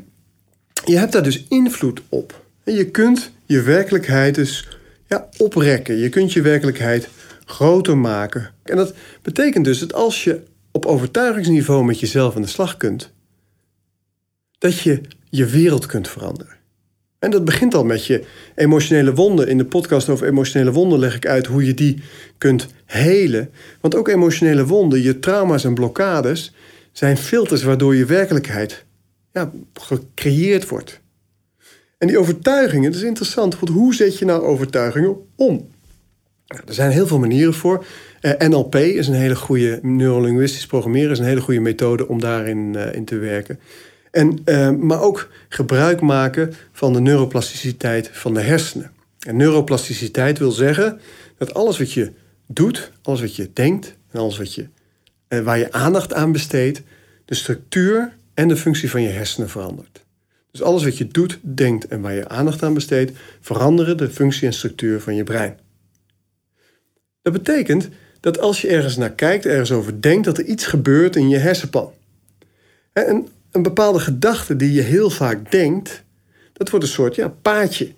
je 0.85 0.97
hebt 0.97 1.11
daar 1.11 1.23
dus 1.23 1.45
invloed 1.47 2.01
op. 2.09 2.45
En 2.63 2.73
je 2.73 2.91
kunt 2.91 3.31
je 3.45 3.61
werkelijkheid 3.61 4.35
dus 4.35 4.67
ja, 5.07 5.29
oprekken. 5.37 5.97
Je 5.97 6.09
kunt 6.09 6.33
je 6.33 6.41
werkelijkheid 6.41 7.09
groter 7.45 7.97
maken. 7.97 8.53
En 8.63 8.75
dat 8.75 8.93
betekent 9.21 9.65
dus 9.65 9.79
dat 9.79 9.93
als 9.93 10.23
je 10.23 10.43
op 10.71 10.85
overtuigingsniveau 10.85 11.85
met 11.85 11.99
jezelf 11.99 12.35
aan 12.35 12.41
de 12.41 12.47
slag 12.47 12.77
kunt, 12.77 13.11
dat 14.57 14.79
je 14.79 15.01
je 15.29 15.45
wereld 15.45 15.85
kunt 15.85 16.07
veranderen. 16.07 16.55
En 17.19 17.31
dat 17.31 17.45
begint 17.45 17.73
al 17.73 17.83
met 17.83 18.05
je 18.05 18.23
emotionele 18.55 19.13
wonden. 19.13 19.47
In 19.47 19.57
de 19.57 19.65
podcast 19.65 20.09
over 20.09 20.27
emotionele 20.27 20.71
wonden 20.71 20.99
leg 20.99 21.15
ik 21.15 21.27
uit 21.27 21.45
hoe 21.45 21.65
je 21.65 21.73
die 21.73 22.01
kunt 22.37 22.67
helen. 22.85 23.49
Want 23.81 23.95
ook 23.95 24.07
emotionele 24.07 24.65
wonden, 24.65 25.01
je 25.01 25.19
trauma's 25.19 25.63
en 25.63 25.73
blokkades, 25.73 26.53
zijn 26.97 27.17
filters 27.17 27.63
waardoor 27.63 27.95
je 27.95 28.05
werkelijkheid 28.05 28.85
ja, 29.31 29.51
gecreëerd 29.73 30.69
wordt. 30.69 30.99
En 31.97 32.07
die 32.07 32.17
overtuigingen, 32.17 32.91
dat 32.91 33.01
is 33.01 33.07
interessant. 33.07 33.59
Want 33.59 33.71
hoe 33.71 33.95
zet 33.95 34.17
je 34.17 34.25
nou 34.25 34.41
overtuigingen 34.41 35.15
om? 35.35 35.69
Er 36.47 36.73
zijn 36.73 36.91
heel 36.91 37.07
veel 37.07 37.19
manieren 37.19 37.53
voor. 37.53 37.85
Uh, 38.21 38.31
NLP 38.37 38.75
is 38.75 39.07
een 39.07 39.13
hele 39.13 39.35
goede, 39.35 39.79
neurolinguistisch 39.81 40.65
programmeren 40.65 41.11
is 41.11 41.19
een 41.19 41.25
hele 41.25 41.41
goede 41.41 41.59
methode 41.59 42.07
om 42.07 42.19
daarin 42.19 42.73
uh, 42.75 42.93
in 42.93 43.05
te 43.05 43.17
werken. 43.17 43.59
En, 44.11 44.39
uh, 44.45 44.71
maar 44.71 45.01
ook 45.01 45.29
gebruik 45.49 46.01
maken 46.01 46.53
van 46.71 46.93
de 46.93 46.99
neuroplasticiteit 46.99 48.09
van 48.13 48.33
de 48.33 48.41
hersenen. 48.41 48.91
En 49.19 49.35
neuroplasticiteit 49.35 50.39
wil 50.39 50.51
zeggen 50.51 50.99
dat 51.37 51.53
alles 51.53 51.77
wat 51.77 51.91
je 51.91 52.11
doet, 52.47 52.91
alles 53.01 53.21
wat 53.21 53.35
je 53.35 53.49
denkt 53.53 53.95
en 54.11 54.19
alles 54.19 54.37
wat 54.37 54.53
je, 54.53 54.67
waar 55.43 55.57
je 55.57 55.71
aandacht 55.71 56.13
aan 56.13 56.31
besteedt, 56.31 56.81
de 57.25 57.35
structuur 57.35 58.13
en 58.33 58.47
de 58.47 58.57
functie 58.57 58.89
van 58.89 59.01
je 59.01 59.09
hersenen 59.09 59.49
verandert. 59.49 60.05
Dus 60.51 60.61
alles 60.61 60.83
wat 60.83 60.97
je 60.97 61.07
doet, 61.07 61.39
denkt 61.41 61.87
en 61.87 62.01
waar 62.01 62.13
je 62.13 62.27
aandacht 62.27 62.63
aan 62.63 62.73
besteedt, 62.73 63.11
veranderen 63.41 63.97
de 63.97 64.09
functie 64.09 64.47
en 64.47 64.53
structuur 64.53 65.01
van 65.01 65.15
je 65.15 65.23
brein. 65.23 65.59
Dat 67.21 67.33
betekent 67.33 67.89
dat 68.19 68.39
als 68.39 68.61
je 68.61 68.67
ergens 68.67 68.97
naar 68.97 69.13
kijkt, 69.13 69.45
ergens 69.45 69.71
over 69.71 70.01
denkt, 70.01 70.25
dat 70.25 70.37
er 70.37 70.45
iets 70.45 70.65
gebeurt 70.65 71.15
in 71.15 71.29
je 71.29 71.37
hersenpan. 71.37 71.91
En 72.93 73.27
een 73.51 73.63
bepaalde 73.63 73.99
gedachte 73.99 74.55
die 74.55 74.71
je 74.71 74.81
heel 74.81 75.09
vaak 75.09 75.51
denkt, 75.51 76.03
dat 76.53 76.69
wordt 76.69 76.85
een 76.85 76.91
soort 76.91 77.15
ja, 77.15 77.27
paadje. 77.27 77.93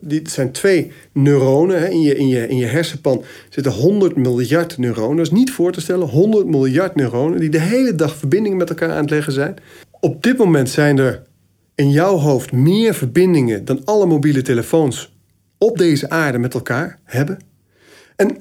Dit 0.00 0.30
zijn 0.30 0.52
twee 0.52 0.92
neuronen. 1.12 1.90
In 1.90 2.00
je, 2.00 2.16
in, 2.16 2.28
je, 2.28 2.48
in 2.48 2.56
je 2.56 2.66
hersenpan 2.66 3.24
zitten 3.48 3.72
100 3.72 4.16
miljard 4.16 4.78
neuronen. 4.78 5.16
Dat 5.16 5.26
is 5.26 5.32
niet 5.32 5.52
voor 5.52 5.72
te 5.72 5.80
stellen. 5.80 6.08
100 6.08 6.46
miljard 6.46 6.94
neuronen 6.94 7.40
die 7.40 7.50
de 7.50 7.60
hele 7.60 7.94
dag 7.94 8.16
verbindingen 8.16 8.58
met 8.58 8.68
elkaar 8.68 8.90
aan 8.90 9.00
het 9.00 9.10
leggen 9.10 9.32
zijn. 9.32 9.56
Op 10.00 10.22
dit 10.22 10.38
moment 10.38 10.70
zijn 10.70 10.98
er 10.98 11.22
in 11.74 11.90
jouw 11.90 12.16
hoofd 12.16 12.52
meer 12.52 12.94
verbindingen 12.94 13.64
dan 13.64 13.84
alle 13.84 14.06
mobiele 14.06 14.42
telefoons 14.42 15.16
op 15.58 15.78
deze 15.78 16.10
aarde 16.10 16.38
met 16.38 16.54
elkaar 16.54 16.98
hebben. 17.04 17.38
En 18.16 18.36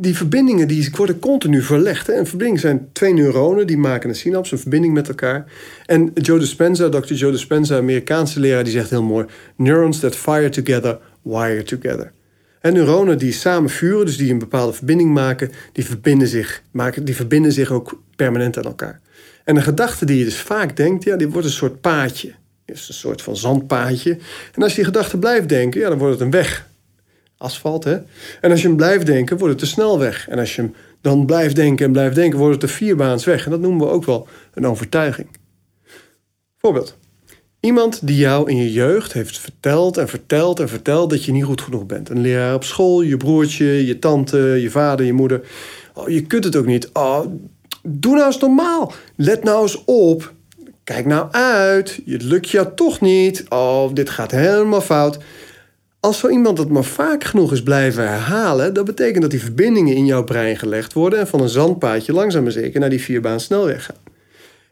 die 0.00 0.16
verbindingen 0.16 0.68
die 0.68 0.90
worden 0.96 1.18
continu 1.18 1.62
verlegd. 1.62 2.06
Hè? 2.06 2.18
Een 2.18 2.26
verbinding 2.26 2.60
zijn 2.60 2.88
twee 2.92 3.12
neuronen 3.12 3.66
die 3.66 3.78
maken 3.78 4.08
een 4.08 4.14
synaps, 4.14 4.52
een 4.52 4.58
verbinding 4.58 4.94
met 4.94 5.08
elkaar. 5.08 5.52
En 5.86 6.10
Joe 6.14 6.38
Dispenza, 6.38 6.88
Dr. 6.88 7.12
Joe 7.12 7.32
Dispenza, 7.32 7.76
Amerikaanse 7.76 8.40
leraar, 8.40 8.64
die 8.64 8.72
zegt 8.72 8.90
heel 8.90 9.02
mooi: 9.02 9.26
Neurons 9.56 10.00
that 10.00 10.16
fire 10.16 10.48
together, 10.48 10.98
wire 11.22 11.62
together. 11.62 12.12
En 12.60 12.72
neuronen 12.72 13.18
die 13.18 13.32
samen 13.32 13.70
vuren, 13.70 14.06
dus 14.06 14.16
die 14.16 14.30
een 14.30 14.38
bepaalde 14.38 14.72
verbinding 14.72 15.12
maken, 15.12 15.50
die 15.72 15.84
verbinden 15.84 16.28
zich, 16.28 16.62
maken, 16.70 17.04
die 17.04 17.16
verbinden 17.16 17.52
zich 17.52 17.70
ook 17.70 18.02
permanent 18.16 18.58
aan 18.58 18.64
elkaar. 18.64 19.00
En 19.44 19.56
een 19.56 19.62
gedachte 19.62 20.04
die 20.04 20.18
je 20.18 20.24
dus 20.24 20.40
vaak 20.40 20.76
denkt, 20.76 21.04
ja, 21.04 21.16
die 21.16 21.28
wordt 21.28 21.46
een 21.46 21.52
soort 21.52 21.80
paadje. 21.80 22.32
Is 22.64 22.88
een 22.88 22.94
soort 22.94 23.22
van 23.22 23.36
zandpaadje. 23.36 24.18
En 24.54 24.62
als 24.62 24.70
je 24.70 24.76
die 24.76 24.84
gedachte 24.84 25.18
blijft 25.18 25.48
denken, 25.48 25.80
ja, 25.80 25.88
dan 25.88 25.98
wordt 25.98 26.12
het 26.12 26.22
een 26.22 26.30
weg 26.30 26.66
asfalt. 27.38 27.84
Hè? 27.84 27.98
En 28.40 28.50
als 28.50 28.60
je 28.60 28.66
hem 28.66 28.76
blijft 28.76 29.06
denken, 29.06 29.38
wordt 29.38 29.52
het 29.52 29.62
de 29.62 29.68
snelweg. 29.68 30.28
En 30.28 30.38
als 30.38 30.56
je 30.56 30.62
hem 30.62 30.74
dan 31.00 31.26
blijft 31.26 31.56
denken 31.56 31.86
en 31.86 31.92
blijft 31.92 32.14
denken, 32.14 32.38
wordt 32.38 32.52
het 32.52 32.70
de 32.70 32.76
vierbaansweg. 32.76 33.44
En 33.44 33.50
dat 33.50 33.60
noemen 33.60 33.86
we 33.86 33.92
ook 33.92 34.04
wel 34.04 34.28
een 34.54 34.66
overtuiging. 34.66 35.28
Voorbeeld. 36.56 36.96
Iemand 37.60 38.06
die 38.06 38.16
jou 38.16 38.50
in 38.50 38.56
je 38.56 38.72
jeugd 38.72 39.12
heeft 39.12 39.38
verteld 39.38 39.96
en 39.96 40.08
verteld 40.08 40.60
en 40.60 40.68
verteld 40.68 41.10
dat 41.10 41.24
je 41.24 41.32
niet 41.32 41.44
goed 41.44 41.60
genoeg 41.60 41.86
bent. 41.86 42.08
Een 42.08 42.20
leraar 42.20 42.54
op 42.54 42.64
school, 42.64 43.02
je 43.02 43.16
broertje, 43.16 43.86
je 43.86 43.98
tante, 43.98 44.38
je 44.38 44.70
vader, 44.70 45.06
je 45.06 45.12
moeder. 45.12 45.40
Oh, 45.94 46.08
je 46.08 46.22
kunt 46.22 46.44
het 46.44 46.56
ook 46.56 46.66
niet. 46.66 46.90
Oh, 46.92 47.20
doe 47.82 48.14
nou 48.14 48.26
eens 48.26 48.38
normaal. 48.38 48.92
Let 49.16 49.44
nou 49.44 49.62
eens 49.62 49.84
op. 49.84 50.32
Kijk 50.84 51.06
nou 51.06 51.30
uit. 51.30 52.00
Het 52.06 52.22
lukt 52.22 52.50
je 52.50 52.74
toch 52.74 53.00
niet. 53.00 53.44
Oh, 53.48 53.92
dit 53.92 54.10
gaat 54.10 54.30
helemaal 54.30 54.80
fout. 54.80 55.18
Als 56.00 56.18
zo 56.18 56.28
iemand 56.28 56.56
dat 56.56 56.68
maar 56.68 56.84
vaak 56.84 57.24
genoeg 57.24 57.52
is 57.52 57.62
blijven 57.62 58.08
herhalen, 58.08 58.74
dat 58.74 58.84
betekent 58.84 59.22
dat 59.22 59.30
die 59.30 59.42
verbindingen 59.42 59.94
in 59.94 60.06
jouw 60.06 60.24
brein 60.24 60.56
gelegd 60.56 60.92
worden 60.92 61.18
en 61.18 61.26
van 61.26 61.40
een 61.40 61.48
zandpaadje 61.48 62.12
langzaam 62.12 62.42
maar 62.42 62.52
zeker 62.52 62.80
naar 62.80 62.90
die 62.90 63.02
vierbaan 63.02 63.40
snelweg 63.40 63.84
gaan. 63.84 63.96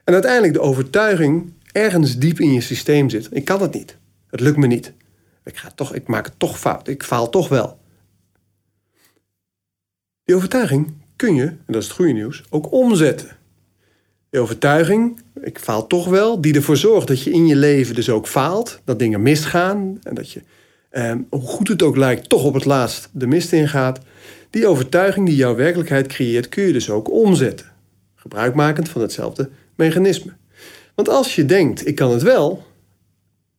En 0.05 0.13
uiteindelijk 0.13 0.53
de 0.53 0.61
overtuiging 0.61 1.53
ergens 1.73 2.19
diep 2.19 2.41
in 2.41 2.53
je 2.53 2.61
systeem 2.61 3.11
zit. 3.11 3.29
Ik 3.31 3.45
kan 3.45 3.63
het 3.63 3.75
niet. 3.75 3.97
Het 4.31 4.41
lukt 4.41 4.57
me 4.57 4.67
niet. 4.67 4.93
Ik, 5.45 5.57
ga 5.57 5.71
toch, 5.75 5.95
ik 5.95 6.07
maak 6.07 6.25
het 6.25 6.39
toch 6.39 6.59
fout. 6.59 6.89
Ik 6.89 7.03
faal 7.03 7.31
toch 7.31 7.49
wel. 7.49 7.79
Die 10.25 10.35
overtuiging 10.35 10.93
kun 11.17 11.35
je, 11.35 11.47
en 11.47 11.65
dat 11.67 11.83
is 11.83 11.85
het 11.85 11.97
goede 11.97 12.13
nieuws, 12.13 12.43
ook 12.51 12.73
omzetten. 12.73 13.37
Die 14.31 14.41
overtuiging, 14.41 15.21
ik 15.41 15.59
faal 15.59 15.87
toch 15.87 16.09
wel, 16.09 16.41
die 16.41 16.55
ervoor 16.55 16.77
zorgt 16.77 17.09
dat 17.09 17.23
je 17.23 17.31
in 17.31 17.47
je 17.47 17.57
leven 17.57 17.95
dus 17.95 18.11
ook 18.11 18.27
faalt, 18.27 18.81
dat 18.85 18.99
dingen 18.99 19.23
misgaan 19.23 19.99
en 20.03 20.15
dat 20.15 20.31
je 20.31 20.43
Ehm, 20.97 21.21
hoe 21.31 21.41
goed 21.41 21.69
het 21.69 21.83
ook 21.83 21.97
lijkt, 21.97 22.29
toch 22.29 22.45
op 22.45 22.55
het 22.55 22.65
laatst 22.65 23.09
de 23.13 23.27
mist 23.27 23.53
ingaat. 23.53 23.99
Die 24.51 24.67
overtuiging 24.67 25.27
die 25.27 25.37
jouw 25.37 25.55
werkelijkheid 25.55 26.07
creëert, 26.07 26.49
kun 26.49 26.65
je 26.65 26.73
dus 26.73 26.91
ook 26.91 27.11
omzetten. 27.11 27.67
Gebruikmakend 28.15 28.89
van 28.89 29.01
hetzelfde 29.01 29.51
mechanisme. 29.75 30.33
Want 30.95 31.09
als 31.09 31.35
je 31.35 31.45
denkt, 31.45 31.87
ik 31.87 31.95
kan 31.95 32.11
het 32.11 32.23
wel, 32.23 32.65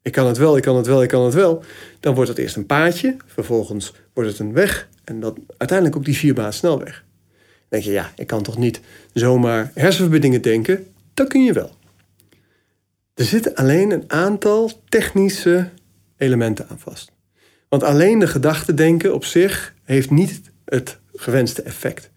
ik 0.02 0.12
kan 0.12 0.28
het 0.28 0.38
wel, 0.38 0.58
ik 0.58 0.64
kan 0.64 0.76
het 0.76 0.88
wel, 0.88 1.04
ik 1.04 1.10
kan 1.10 1.24
het 1.24 1.34
wel, 1.34 1.64
dan 2.00 2.16
wordt 2.16 2.30
het 2.30 2.38
eerst 2.38 2.56
een 2.56 2.66
paadje, 2.66 3.16
vervolgens 3.26 3.94
wordt 4.14 4.30
het 4.30 4.40
een 4.40 4.54
weg 4.54 4.90
en 5.04 5.20
dan 5.20 5.38
uiteindelijk 5.58 5.98
ook 5.98 6.06
die 6.06 6.18
vierbaan 6.18 6.54
snelweg. 6.54 7.04
Dan 7.34 7.66
denk 7.70 7.84
je, 7.84 7.92
ja, 7.92 8.12
ik 8.16 8.28
kan 8.28 8.44
toch 8.44 8.58
niet 8.58 8.82
zomaar 9.14 9.72
hersenverbindingen 9.74 10.42
denken? 10.42 10.88
Dat 11.14 11.28
kun 11.28 11.44
je 11.44 11.54
wel. 11.54 11.72
Er 13.14 13.26
zitten 13.26 13.56
alleen 13.56 13.92
een 13.92 14.04
aantal 14.08 14.72
technische 14.90 15.70
elementen 16.18 16.68
aan 16.70 16.80
vast. 16.80 17.16
Want 17.70 17.84
alleen 17.84 18.20
de 18.20 18.28
gedachte 18.28 18.74
denken 18.74 19.14
op 19.14 19.26
zich 19.26 19.74
heeft 19.84 20.10
niet 20.10 20.42
het 20.66 21.00
gewenste 21.14 21.62
effect. 21.62 22.12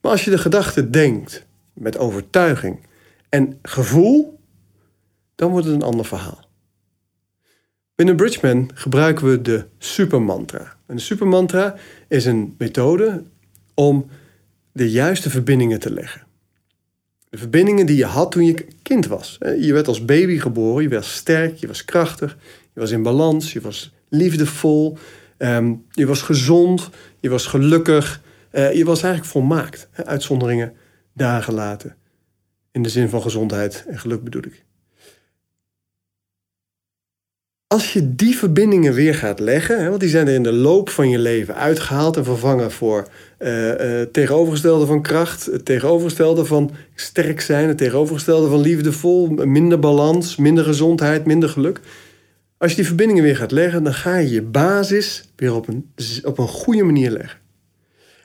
Maar 0.00 0.12
als 0.12 0.24
je 0.24 0.30
de 0.30 0.38
gedachte 0.38 0.90
denkt 0.90 1.46
met 1.72 1.98
overtuiging 1.98 2.78
en 3.28 3.58
gevoel, 3.62 4.40
dan 5.34 5.50
wordt 5.50 5.66
het 5.66 5.74
een 5.74 5.82
ander 5.82 6.04
verhaal. 6.04 6.48
Binnen 7.94 8.16
Bridgman 8.16 8.70
gebruiken 8.74 9.30
we 9.30 9.42
de 9.42 9.64
supermantra. 9.78 10.76
En 10.86 10.96
de 10.96 11.02
supermantra 11.02 11.76
is 12.08 12.24
een 12.24 12.54
methode 12.58 13.22
om 13.74 14.06
de 14.72 14.90
juiste 14.90 15.30
verbindingen 15.30 15.80
te 15.80 15.92
leggen. 15.92 16.22
De 17.28 17.38
verbindingen 17.38 17.86
die 17.86 17.96
je 17.96 18.04
had 18.04 18.30
toen 18.30 18.44
je 18.44 18.66
kind 18.82 19.06
was. 19.06 19.36
Je 19.60 19.72
werd 19.72 19.88
als 19.88 20.04
baby 20.04 20.38
geboren, 20.38 20.82
je 20.82 20.88
was 20.88 21.14
sterk, 21.14 21.56
je 21.56 21.66
was 21.66 21.84
krachtig, 21.84 22.36
je 22.72 22.80
was 22.80 22.90
in 22.90 23.02
balans, 23.02 23.52
je 23.52 23.60
was 23.60 23.92
liefdevol, 24.14 24.98
um, 25.38 25.84
je 25.90 26.06
was 26.06 26.22
gezond, 26.22 26.90
je 27.20 27.28
was 27.28 27.46
gelukkig, 27.46 28.22
uh, 28.52 28.72
je 28.72 28.84
was 28.84 29.02
eigenlijk 29.02 29.32
volmaakt. 29.32 29.88
Hè? 29.90 30.06
Uitzonderingen 30.06 30.72
daar 31.12 31.42
gelaten. 31.42 31.96
In 32.72 32.82
de 32.82 32.88
zin 32.88 33.08
van 33.08 33.22
gezondheid 33.22 33.84
en 33.88 33.98
geluk 33.98 34.24
bedoel 34.24 34.42
ik. 34.44 34.64
Als 37.66 37.92
je 37.92 38.14
die 38.14 38.36
verbindingen 38.36 38.92
weer 38.92 39.14
gaat 39.14 39.40
leggen, 39.40 39.82
hè, 39.82 39.88
want 39.88 40.00
die 40.00 40.08
zijn 40.08 40.28
er 40.28 40.34
in 40.34 40.42
de 40.42 40.52
loop 40.52 40.88
van 40.88 41.08
je 41.08 41.18
leven 41.18 41.54
uitgehaald 41.54 42.16
en 42.16 42.24
vervangen 42.24 42.70
voor 42.70 43.08
uh, 43.38 44.02
tegenovergestelde 44.02 44.86
van 44.86 45.02
kracht, 45.02 45.46
het 45.46 45.64
tegenovergestelde 45.64 46.44
van 46.44 46.70
sterk 46.94 47.40
zijn, 47.40 47.68
het 47.68 47.78
tegenovergestelde 47.78 48.48
van 48.48 48.60
liefdevol, 48.60 49.28
minder 49.28 49.78
balans, 49.78 50.36
minder 50.36 50.64
gezondheid, 50.64 51.26
minder 51.26 51.48
geluk. 51.48 51.80
Als 52.58 52.70
je 52.70 52.76
die 52.76 52.86
verbindingen 52.86 53.22
weer 53.22 53.36
gaat 53.36 53.50
leggen, 53.50 53.82
dan 53.84 53.94
ga 53.94 54.16
je 54.16 54.30
je 54.30 54.42
basis 54.42 55.32
weer 55.36 55.54
op 55.54 55.68
een, 55.68 55.92
op 56.22 56.38
een 56.38 56.48
goede 56.48 56.82
manier 56.82 57.10
leggen. 57.10 57.40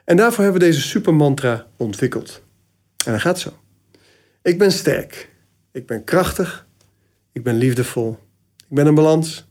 En 0.05 0.17
daarvoor 0.17 0.43
hebben 0.43 0.61
we 0.61 0.67
deze 0.67 0.81
supermantra 0.81 1.67
ontwikkeld. 1.77 2.43
En 3.05 3.11
dat 3.11 3.21
gaat 3.21 3.39
zo. 3.39 3.59
Ik 4.41 4.57
ben 4.57 4.71
sterk. 4.71 5.29
Ik 5.71 5.85
ben 5.85 6.03
krachtig. 6.03 6.67
Ik 7.31 7.43
ben 7.43 7.55
liefdevol. 7.55 8.17
Ik 8.57 8.75
ben 8.75 8.87
in 8.87 8.95
balans. 8.95 9.47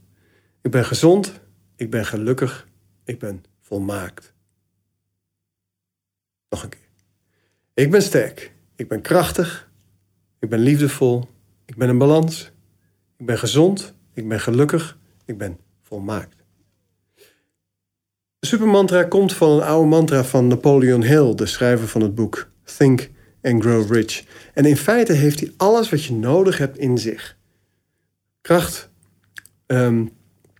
Ik 0.62 0.70
ben 0.70 0.84
gezond. 0.84 1.40
Ik 1.76 1.90
ben 1.90 2.06
gelukkig. 2.06 2.66
Ik 3.04 3.18
ben 3.18 3.44
volmaakt. 3.60 4.32
Nog 6.48 6.62
een 6.62 6.68
keer. 6.68 6.88
Ik 7.74 7.90
ben 7.90 8.02
sterk. 8.02 8.52
Ik 8.76 8.88
ben 8.88 9.00
krachtig. 9.00 9.70
Ik 10.38 10.48
ben 10.48 10.58
liefdevol. 10.58 11.28
Ik 11.64 11.76
ben 11.76 11.88
in 11.88 11.98
balans. 11.98 12.50
Ik 13.16 13.26
ben 13.26 13.38
gezond. 13.38 13.94
Ik 14.18 14.28
ben 14.28 14.40
gelukkig. 14.40 14.98
Ik 15.24 15.38
ben 15.38 15.58
volmaakt. 15.82 16.36
De 18.38 18.46
supermantra 18.46 19.04
komt 19.04 19.34
van 19.34 19.50
een 19.50 19.62
oude 19.62 19.88
mantra 19.88 20.24
van 20.24 20.46
Napoleon 20.46 21.02
Hill, 21.02 21.34
de 21.34 21.46
schrijver 21.46 21.88
van 21.88 22.00
het 22.00 22.14
boek 22.14 22.50
Think 22.76 23.10
and 23.42 23.62
Grow 23.62 23.92
Rich. 23.92 24.24
En 24.54 24.64
in 24.64 24.76
feite 24.76 25.12
heeft 25.12 25.40
hij 25.40 25.52
alles 25.56 25.90
wat 25.90 26.04
je 26.04 26.12
nodig 26.12 26.58
hebt 26.58 26.78
in 26.78 26.98
zich. 26.98 27.36
Kracht 28.40 28.90
ehm, 29.66 30.06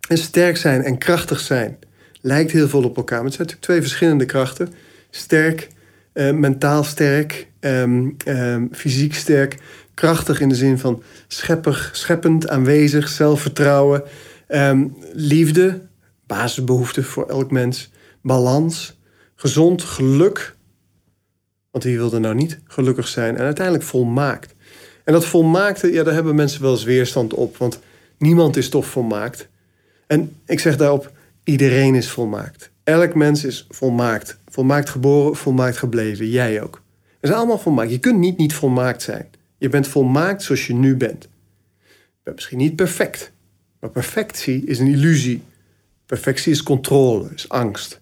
en 0.08 0.18
sterk 0.18 0.56
zijn 0.56 0.82
en 0.82 0.98
krachtig 0.98 1.40
zijn 1.40 1.78
lijkt 2.20 2.50
heel 2.50 2.68
veel 2.68 2.84
op 2.84 2.96
elkaar. 2.96 3.22
Maar 3.22 3.26
het 3.26 3.34
zijn 3.34 3.46
natuurlijk 3.46 3.72
twee 3.72 3.80
verschillende 3.80 4.24
krachten. 4.24 4.72
Sterk 5.10 5.68
eh, 6.12 6.32
mentaal 6.32 6.84
sterk, 6.84 7.48
ehm, 7.60 8.10
ehm, 8.24 8.66
fysiek 8.72 9.14
sterk, 9.14 9.56
krachtig 9.98 10.40
in 10.40 10.48
de 10.48 10.54
zin 10.54 10.78
van 10.78 11.02
scheppig, 11.28 11.90
scheppend, 11.92 12.48
aanwezig, 12.48 13.08
zelfvertrouwen, 13.08 14.02
ehm, 14.46 14.86
liefde, 15.12 15.80
basisbehoefte 16.26 17.02
voor 17.02 17.28
elk 17.28 17.50
mens, 17.50 17.90
balans, 18.22 18.98
gezond, 19.34 19.82
geluk. 19.82 20.56
Want 21.70 21.84
wie 21.84 21.96
wilde 21.96 22.18
nou 22.18 22.34
niet 22.34 22.58
gelukkig 22.64 23.08
zijn 23.08 23.36
en 23.36 23.44
uiteindelijk 23.44 23.84
volmaakt? 23.84 24.54
En 25.04 25.12
dat 25.12 25.24
volmaakte, 25.24 25.92
ja, 25.92 26.02
daar 26.02 26.14
hebben 26.14 26.34
mensen 26.34 26.62
wel 26.62 26.72
eens 26.72 26.84
weerstand 26.84 27.34
op, 27.34 27.56
want 27.56 27.78
niemand 28.18 28.56
is 28.56 28.68
toch 28.68 28.86
volmaakt. 28.86 29.48
En 30.06 30.36
ik 30.46 30.60
zeg 30.60 30.76
daarop, 30.76 31.12
iedereen 31.44 31.94
is 31.94 32.10
volmaakt. 32.10 32.70
Elk 32.84 33.14
mens 33.14 33.44
is 33.44 33.66
volmaakt. 33.70 34.38
Volmaakt 34.46 34.88
geboren, 34.88 35.36
volmaakt 35.36 35.76
gebleven. 35.76 36.28
Jij 36.28 36.62
ook. 36.62 36.82
We 37.20 37.26
zijn 37.26 37.38
allemaal 37.38 37.58
volmaakt. 37.58 37.90
Je 37.90 37.98
kunt 37.98 38.18
niet 38.18 38.38
niet 38.38 38.54
volmaakt 38.54 39.02
zijn. 39.02 39.28
Je 39.58 39.68
bent 39.68 39.88
volmaakt 39.88 40.42
zoals 40.42 40.66
je 40.66 40.74
nu 40.74 40.96
bent. 40.96 41.28
Je 41.88 42.22
bent 42.22 42.36
misschien 42.36 42.58
niet 42.58 42.76
perfect. 42.76 43.32
Maar 43.80 43.90
perfectie 43.90 44.64
is 44.64 44.78
een 44.78 44.92
illusie. 44.92 45.42
Perfectie 46.06 46.52
is 46.52 46.62
controle, 46.62 47.28
is 47.34 47.48
angst. 47.48 48.00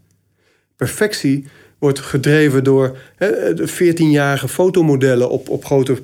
Perfectie 0.77 1.47
wordt 1.79 1.99
gedreven 1.99 2.65
door 2.65 2.99
de 3.19 3.93
14-jarige 3.95 4.49
fotomodellen 4.49 5.31
op, 5.31 5.49
op 5.49 5.65
grote 5.65 6.03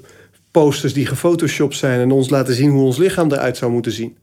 posters 0.50 0.92
die 0.92 1.06
gefotoshopt 1.06 1.76
zijn 1.76 2.00
en 2.00 2.10
ons 2.10 2.30
laten 2.30 2.54
zien 2.54 2.70
hoe 2.70 2.84
ons 2.84 2.96
lichaam 2.96 3.32
eruit 3.32 3.56
zou 3.56 3.72
moeten 3.72 3.92
zien. 3.92 4.16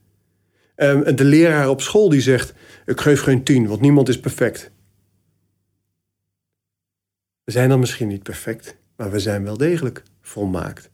Um, 0.75 1.15
de 1.15 1.24
leraar 1.24 1.69
op 1.69 1.81
school 1.81 2.09
die 2.09 2.21
zegt: 2.21 2.53
Ik 2.86 3.01
geef 3.01 3.21
geen 3.21 3.43
tien, 3.43 3.67
want 3.67 3.81
niemand 3.81 4.09
is 4.09 4.19
perfect. 4.19 4.71
We 7.43 7.51
zijn 7.51 7.69
dan 7.69 7.79
misschien 7.79 8.07
niet 8.07 8.24
perfect, 8.24 8.77
maar 8.95 9.12
we 9.12 9.19
zijn 9.19 9.43
wel 9.43 9.57
degelijk 9.57 10.03
volmaakt. 10.21 10.88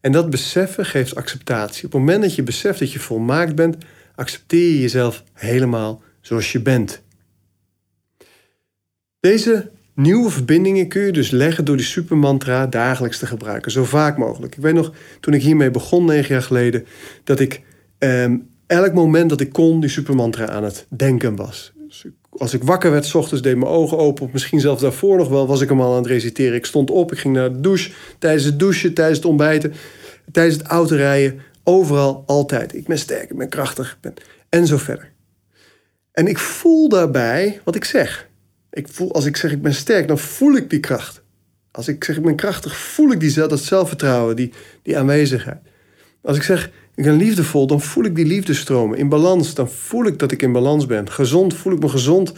En 0.00 0.12
dat 0.12 0.30
beseffen 0.30 0.86
geeft 0.86 1.14
acceptatie. 1.14 1.84
Op 1.84 1.92
het 1.92 2.00
moment 2.00 2.22
dat 2.22 2.34
je 2.34 2.42
beseft 2.42 2.78
dat 2.78 2.92
je 2.92 2.98
volmaakt 2.98 3.54
bent, 3.54 3.76
accepteer 4.14 4.68
je 4.68 4.80
jezelf 4.80 5.24
helemaal 5.32 6.02
zoals 6.20 6.52
je 6.52 6.60
bent. 6.60 7.02
Deze 9.20 9.70
nieuwe 9.94 10.30
verbindingen 10.30 10.88
kun 10.88 11.02
je 11.02 11.12
dus 11.12 11.30
leggen 11.30 11.64
door 11.64 11.76
die 11.76 11.86
supermantra 11.86 12.66
dagelijks 12.66 13.18
te 13.18 13.26
gebruiken, 13.26 13.70
zo 13.70 13.84
vaak 13.84 14.16
mogelijk. 14.16 14.56
Ik 14.56 14.62
weet 14.62 14.74
nog, 14.74 14.92
toen 15.20 15.34
ik 15.34 15.42
hiermee 15.42 15.70
begon 15.70 16.04
negen 16.04 16.34
jaar 16.34 16.42
geleden, 16.42 16.86
dat 17.24 17.40
ik 17.40 17.62
ehm, 17.98 18.36
elk 18.66 18.92
moment 18.92 19.30
dat 19.30 19.40
ik 19.40 19.52
kon 19.52 19.80
die 19.80 19.90
supermantra 19.90 20.48
aan 20.48 20.64
het 20.64 20.86
denken 20.88 21.36
was. 21.36 21.72
Dus 21.88 22.06
als 22.40 22.54
ik 22.54 22.62
wakker 22.62 22.90
werd, 22.90 23.06
s 23.06 23.14
ochtends 23.14 23.42
deed 23.42 23.56
mijn 23.56 23.70
ogen 23.70 23.98
open, 23.98 24.24
of 24.24 24.32
misschien 24.32 24.60
zelfs 24.60 24.82
daarvoor 24.82 25.16
nog 25.16 25.28
wel, 25.28 25.46
was 25.46 25.60
ik 25.60 25.68
hem 25.68 25.80
al 25.80 25.90
aan 25.90 25.96
het 25.96 26.06
reciteren. 26.06 26.54
Ik 26.54 26.66
stond 26.66 26.90
op, 26.90 27.12
ik 27.12 27.18
ging 27.18 27.34
naar 27.34 27.52
de 27.52 27.60
douche, 27.60 27.90
tijdens 28.18 28.44
het 28.44 28.58
douchen, 28.58 28.94
tijdens 28.94 29.18
het 29.18 29.26
ontbijten, 29.26 29.72
tijdens 30.32 30.56
het 30.56 30.66
autorijden, 30.66 31.40
overal, 31.64 32.22
altijd. 32.26 32.74
Ik 32.74 32.86
ben 32.86 32.98
sterk, 32.98 33.30
ik 33.30 33.36
ben 33.36 33.48
krachtig, 33.48 33.90
ik 33.90 34.00
ben... 34.00 34.14
en 34.48 34.66
zo 34.66 34.76
verder. 34.76 35.12
En 36.12 36.26
ik 36.26 36.38
voel 36.38 36.88
daarbij 36.88 37.60
wat 37.64 37.74
ik 37.74 37.84
zeg. 37.84 38.28
Ik 38.70 38.88
voel, 38.88 39.12
als 39.12 39.24
ik 39.24 39.36
zeg 39.36 39.52
ik 39.52 39.62
ben 39.62 39.74
sterk, 39.74 40.08
dan 40.08 40.18
voel 40.18 40.56
ik 40.56 40.70
die 40.70 40.80
kracht. 40.80 41.22
Als 41.70 41.88
ik 41.88 42.04
zeg 42.04 42.16
ik 42.16 42.22
ben 42.22 42.36
krachtig, 42.36 42.76
voel 42.76 43.10
ik 43.10 43.20
die, 43.20 43.34
dat 43.34 43.60
zelfvertrouwen, 43.60 44.36
die, 44.36 44.52
die 44.82 44.98
aanwezigheid. 44.98 45.60
Als 46.22 46.36
ik 46.36 46.42
zeg 46.42 46.70
ik 47.00 47.06
ben 47.06 47.16
liefdevol, 47.16 47.66
dan 47.66 47.80
voel 47.80 48.04
ik 48.04 48.14
die 48.14 48.26
liefde 48.26 48.54
stromen. 48.54 48.98
In 48.98 49.08
balans, 49.08 49.54
dan 49.54 49.70
voel 49.70 50.06
ik 50.06 50.18
dat 50.18 50.32
ik 50.32 50.42
in 50.42 50.52
balans 50.52 50.86
ben. 50.86 51.10
Gezond, 51.10 51.54
voel 51.54 51.72
ik 51.72 51.78
me 51.78 51.88
gezond. 51.88 52.32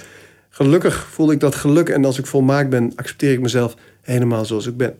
Gelukkig 0.49 1.07
voel 1.07 1.31
ik 1.31 1.41
dat 1.41 1.55
geluk. 1.55 1.89
En 1.89 2.05
als 2.05 2.19
ik 2.19 2.27
volmaakt 2.27 2.71
ben, 2.71 2.93
accepteer 2.95 3.33
ik 3.33 3.41
mezelf 3.41 3.75
helemaal 4.03 4.45
zoals 4.45 4.67
ik 4.67 4.77
ben. 4.77 4.97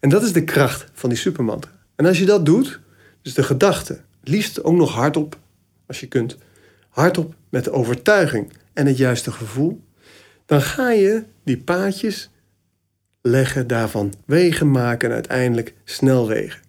En 0.00 0.08
dat 0.08 0.22
is 0.22 0.32
de 0.32 0.44
kracht 0.44 0.84
van 0.92 1.08
die 1.08 1.18
supermantra. 1.18 1.70
En 1.96 2.06
als 2.06 2.18
je 2.18 2.24
dat 2.24 2.46
doet, 2.46 2.80
dus 3.22 3.34
de 3.34 3.42
gedachte, 3.42 4.00
liefst 4.22 4.64
ook 4.64 4.76
nog 4.76 4.92
hardop, 4.92 5.38
als 5.86 6.00
je 6.00 6.06
kunt, 6.06 6.36
hardop 6.88 7.34
met 7.48 7.64
de 7.64 7.72
overtuiging 7.72 8.52
en 8.72 8.86
het 8.86 8.96
juiste 8.96 9.32
gevoel, 9.32 9.84
dan 10.46 10.62
ga 10.62 10.90
je 10.90 11.22
die 11.44 11.58
paadjes 11.58 12.30
leggen, 13.22 13.66
daarvan 13.66 14.12
wegen 14.24 14.70
maken 14.70 15.08
en 15.08 15.14
uiteindelijk 15.14 15.74
snelwegen. 15.84 16.65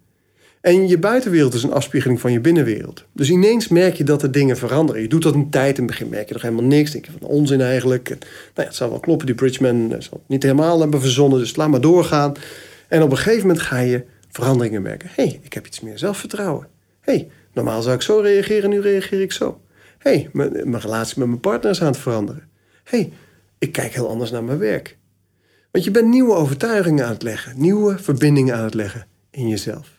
En 0.68 0.88
je 0.88 0.98
buitenwereld 0.98 1.54
is 1.54 1.62
een 1.62 1.72
afspiegeling 1.72 2.20
van 2.20 2.32
je 2.32 2.40
binnenwereld. 2.40 3.04
Dus 3.12 3.30
ineens 3.30 3.68
merk 3.68 3.94
je 3.94 4.04
dat 4.04 4.22
er 4.22 4.32
dingen 4.32 4.56
veranderen. 4.56 5.02
Je 5.02 5.08
doet 5.08 5.22
dat 5.22 5.34
een 5.34 5.50
tijd, 5.50 5.78
in 5.78 5.82
het 5.82 5.86
begin 5.86 6.08
merk 6.08 6.28
je 6.28 6.32
nog 6.32 6.42
helemaal 6.42 6.64
niks. 6.64 6.90
Denk 6.90 7.04
je 7.04 7.12
van 7.18 7.28
onzin 7.28 7.60
eigenlijk. 7.60 8.08
nou 8.08 8.20
ja, 8.54 8.62
het 8.62 8.74
zou 8.74 8.90
wel 8.90 9.00
kloppen, 9.00 9.26
die 9.26 9.34
Bridgman 9.34 9.88
zal 9.98 10.18
het 10.18 10.28
niet 10.28 10.42
helemaal 10.42 10.80
hebben 10.80 11.00
verzonnen, 11.00 11.38
dus 11.38 11.56
laat 11.56 11.68
maar 11.68 11.80
doorgaan. 11.80 12.34
En 12.88 13.02
op 13.02 13.10
een 13.10 13.16
gegeven 13.16 13.46
moment 13.46 13.60
ga 13.60 13.78
je 13.78 14.04
veranderingen 14.30 14.82
merken. 14.82 15.08
Hé, 15.12 15.24
hey, 15.24 15.40
ik 15.42 15.52
heb 15.52 15.66
iets 15.66 15.80
meer 15.80 15.98
zelfvertrouwen. 15.98 16.66
Hé, 17.00 17.12
hey, 17.12 17.28
normaal 17.52 17.82
zou 17.82 17.94
ik 17.94 18.02
zo 18.02 18.18
reageren, 18.18 18.70
nu 18.70 18.80
reageer 18.80 19.20
ik 19.20 19.32
zo. 19.32 19.60
Hé, 19.98 20.10
hey, 20.10 20.28
mijn, 20.32 20.52
mijn 20.52 20.82
relatie 20.82 21.18
met 21.18 21.28
mijn 21.28 21.40
partner 21.40 21.70
is 21.70 21.80
aan 21.80 21.86
het 21.86 21.98
veranderen. 21.98 22.48
Hé, 22.84 22.98
hey, 22.98 23.12
ik 23.58 23.72
kijk 23.72 23.94
heel 23.94 24.08
anders 24.08 24.30
naar 24.30 24.44
mijn 24.44 24.58
werk. 24.58 24.96
Want 25.70 25.84
je 25.84 25.90
bent 25.90 26.08
nieuwe 26.08 26.34
overtuigingen 26.34 27.04
aan 27.04 27.12
het 27.12 27.22
leggen, 27.22 27.52
nieuwe 27.56 27.98
verbindingen 27.98 28.56
aan 28.56 28.64
het 28.64 28.74
leggen 28.74 29.06
in 29.30 29.48
jezelf. 29.48 29.97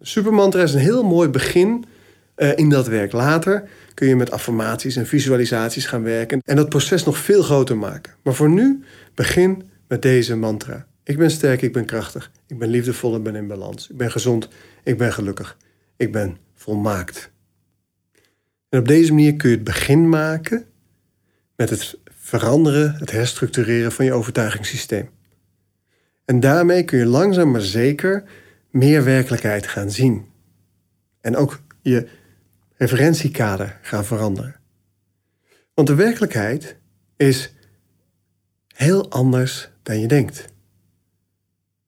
Supermantra 0.00 0.62
is 0.62 0.74
een 0.74 0.80
heel 0.80 1.04
mooi 1.04 1.28
begin 1.28 1.84
uh, 2.36 2.56
in 2.56 2.68
dat 2.68 2.86
werk. 2.86 3.12
Later 3.12 3.68
kun 3.94 4.08
je 4.08 4.16
met 4.16 4.30
affirmaties 4.30 4.96
en 4.96 5.06
visualisaties 5.06 5.86
gaan 5.86 6.02
werken 6.02 6.40
en 6.44 6.56
dat 6.56 6.68
proces 6.68 7.04
nog 7.04 7.18
veel 7.18 7.42
groter 7.42 7.76
maken. 7.76 8.14
Maar 8.22 8.34
voor 8.34 8.50
nu, 8.50 8.84
begin 9.14 9.62
met 9.88 10.02
deze 10.02 10.36
mantra. 10.36 10.86
Ik 11.04 11.18
ben 11.18 11.30
sterk, 11.30 11.62
ik 11.62 11.72
ben 11.72 11.84
krachtig, 11.84 12.30
ik 12.46 12.58
ben 12.58 12.68
liefdevol, 12.68 13.16
ik 13.16 13.22
ben 13.22 13.34
in 13.34 13.46
balans. 13.46 13.90
Ik 13.90 13.96
ben 13.96 14.10
gezond, 14.10 14.48
ik 14.82 14.98
ben 14.98 15.12
gelukkig, 15.12 15.56
ik 15.96 16.12
ben 16.12 16.36
volmaakt. 16.54 17.30
En 18.68 18.78
op 18.78 18.88
deze 18.88 19.12
manier 19.12 19.36
kun 19.36 19.48
je 19.48 19.54
het 19.54 19.64
begin 19.64 20.08
maken 20.08 20.64
met 21.56 21.70
het 21.70 21.98
veranderen, 22.18 22.94
het 22.98 23.10
herstructureren 23.10 23.92
van 23.92 24.04
je 24.04 24.12
overtuigingssysteem. 24.12 25.08
En 26.24 26.40
daarmee 26.40 26.84
kun 26.84 26.98
je 26.98 27.06
langzaam 27.06 27.50
maar 27.50 27.60
zeker 27.60 28.24
meer 28.74 29.04
werkelijkheid 29.04 29.66
gaan 29.66 29.90
zien. 29.90 30.26
En 31.20 31.36
ook 31.36 31.62
je 31.82 32.08
referentiekader 32.76 33.78
gaan 33.82 34.04
veranderen. 34.04 34.56
Want 35.74 35.88
de 35.88 35.94
werkelijkheid 35.94 36.76
is 37.16 37.52
heel 38.74 39.10
anders 39.10 39.70
dan 39.82 40.00
je 40.00 40.08
denkt. 40.08 40.44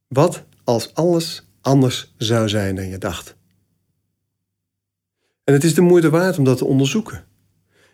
Wat 0.09 0.45
als 0.65 0.95
alles 0.95 1.49
anders 1.61 2.15
zou 2.17 2.49
zijn 2.49 2.75
dan 2.75 2.89
je 2.89 2.99
dacht? 2.99 3.37
En 5.45 5.55
het 5.55 5.65
is 5.65 5.75
de 5.75 5.81
moeite 5.81 6.11
waard 6.11 6.39
om 6.39 6.45
dat 6.45 6.59
te 6.59 6.65
onderzoeken. 6.65 7.25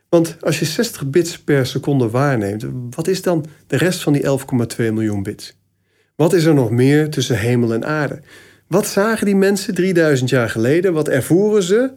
Want 0.08 0.36
als 0.42 0.58
je 0.58 0.64
60 0.64 1.06
bits 1.06 1.42
per 1.42 1.66
seconde 1.66 2.10
waarneemt, 2.10 2.66
wat 2.90 3.06
is 3.06 3.22
dan 3.22 3.46
de 3.66 3.76
rest 3.76 4.02
van 4.02 4.12
die 4.12 4.22
11,2 4.22 4.76
miljoen 4.76 5.22
bits? 5.22 5.60
Wat 6.14 6.32
is 6.32 6.44
er 6.44 6.54
nog 6.54 6.70
meer 6.70 7.10
tussen 7.10 7.38
hemel 7.38 7.72
en 7.72 7.84
aarde? 7.84 8.22
Wat 8.72 8.86
zagen 8.86 9.26
die 9.26 9.36
mensen 9.36 9.74
3000 9.74 10.30
jaar 10.30 10.50
geleden? 10.50 10.92
Wat 10.92 11.08
ervoeren 11.08 11.62
ze? 11.62 11.90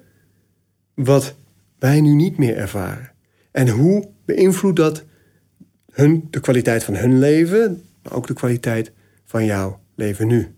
Wat 0.93 1.35
wij 1.79 2.01
nu 2.01 2.13
niet 2.13 2.37
meer 2.37 2.57
ervaren. 2.57 3.11
En 3.51 3.69
hoe 3.69 4.09
beïnvloedt 4.25 4.75
dat 4.75 5.03
hun, 5.91 6.27
de 6.29 6.39
kwaliteit 6.39 6.83
van 6.83 6.95
hun 6.95 7.19
leven, 7.19 7.83
maar 8.03 8.13
ook 8.13 8.27
de 8.27 8.33
kwaliteit 8.33 8.91
van 9.25 9.45
jouw 9.45 9.79
leven 9.95 10.27
nu? 10.27 10.53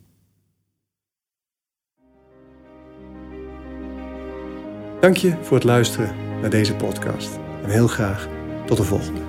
Dank 4.99 5.17
je 5.17 5.36
voor 5.41 5.58
het 5.58 5.65
luisteren 5.65 6.15
naar 6.41 6.49
deze 6.49 6.75
podcast. 6.75 7.39
En 7.63 7.69
heel 7.69 7.88
graag 7.88 8.27
tot 8.65 8.77
de 8.77 8.84
volgende. 8.84 9.26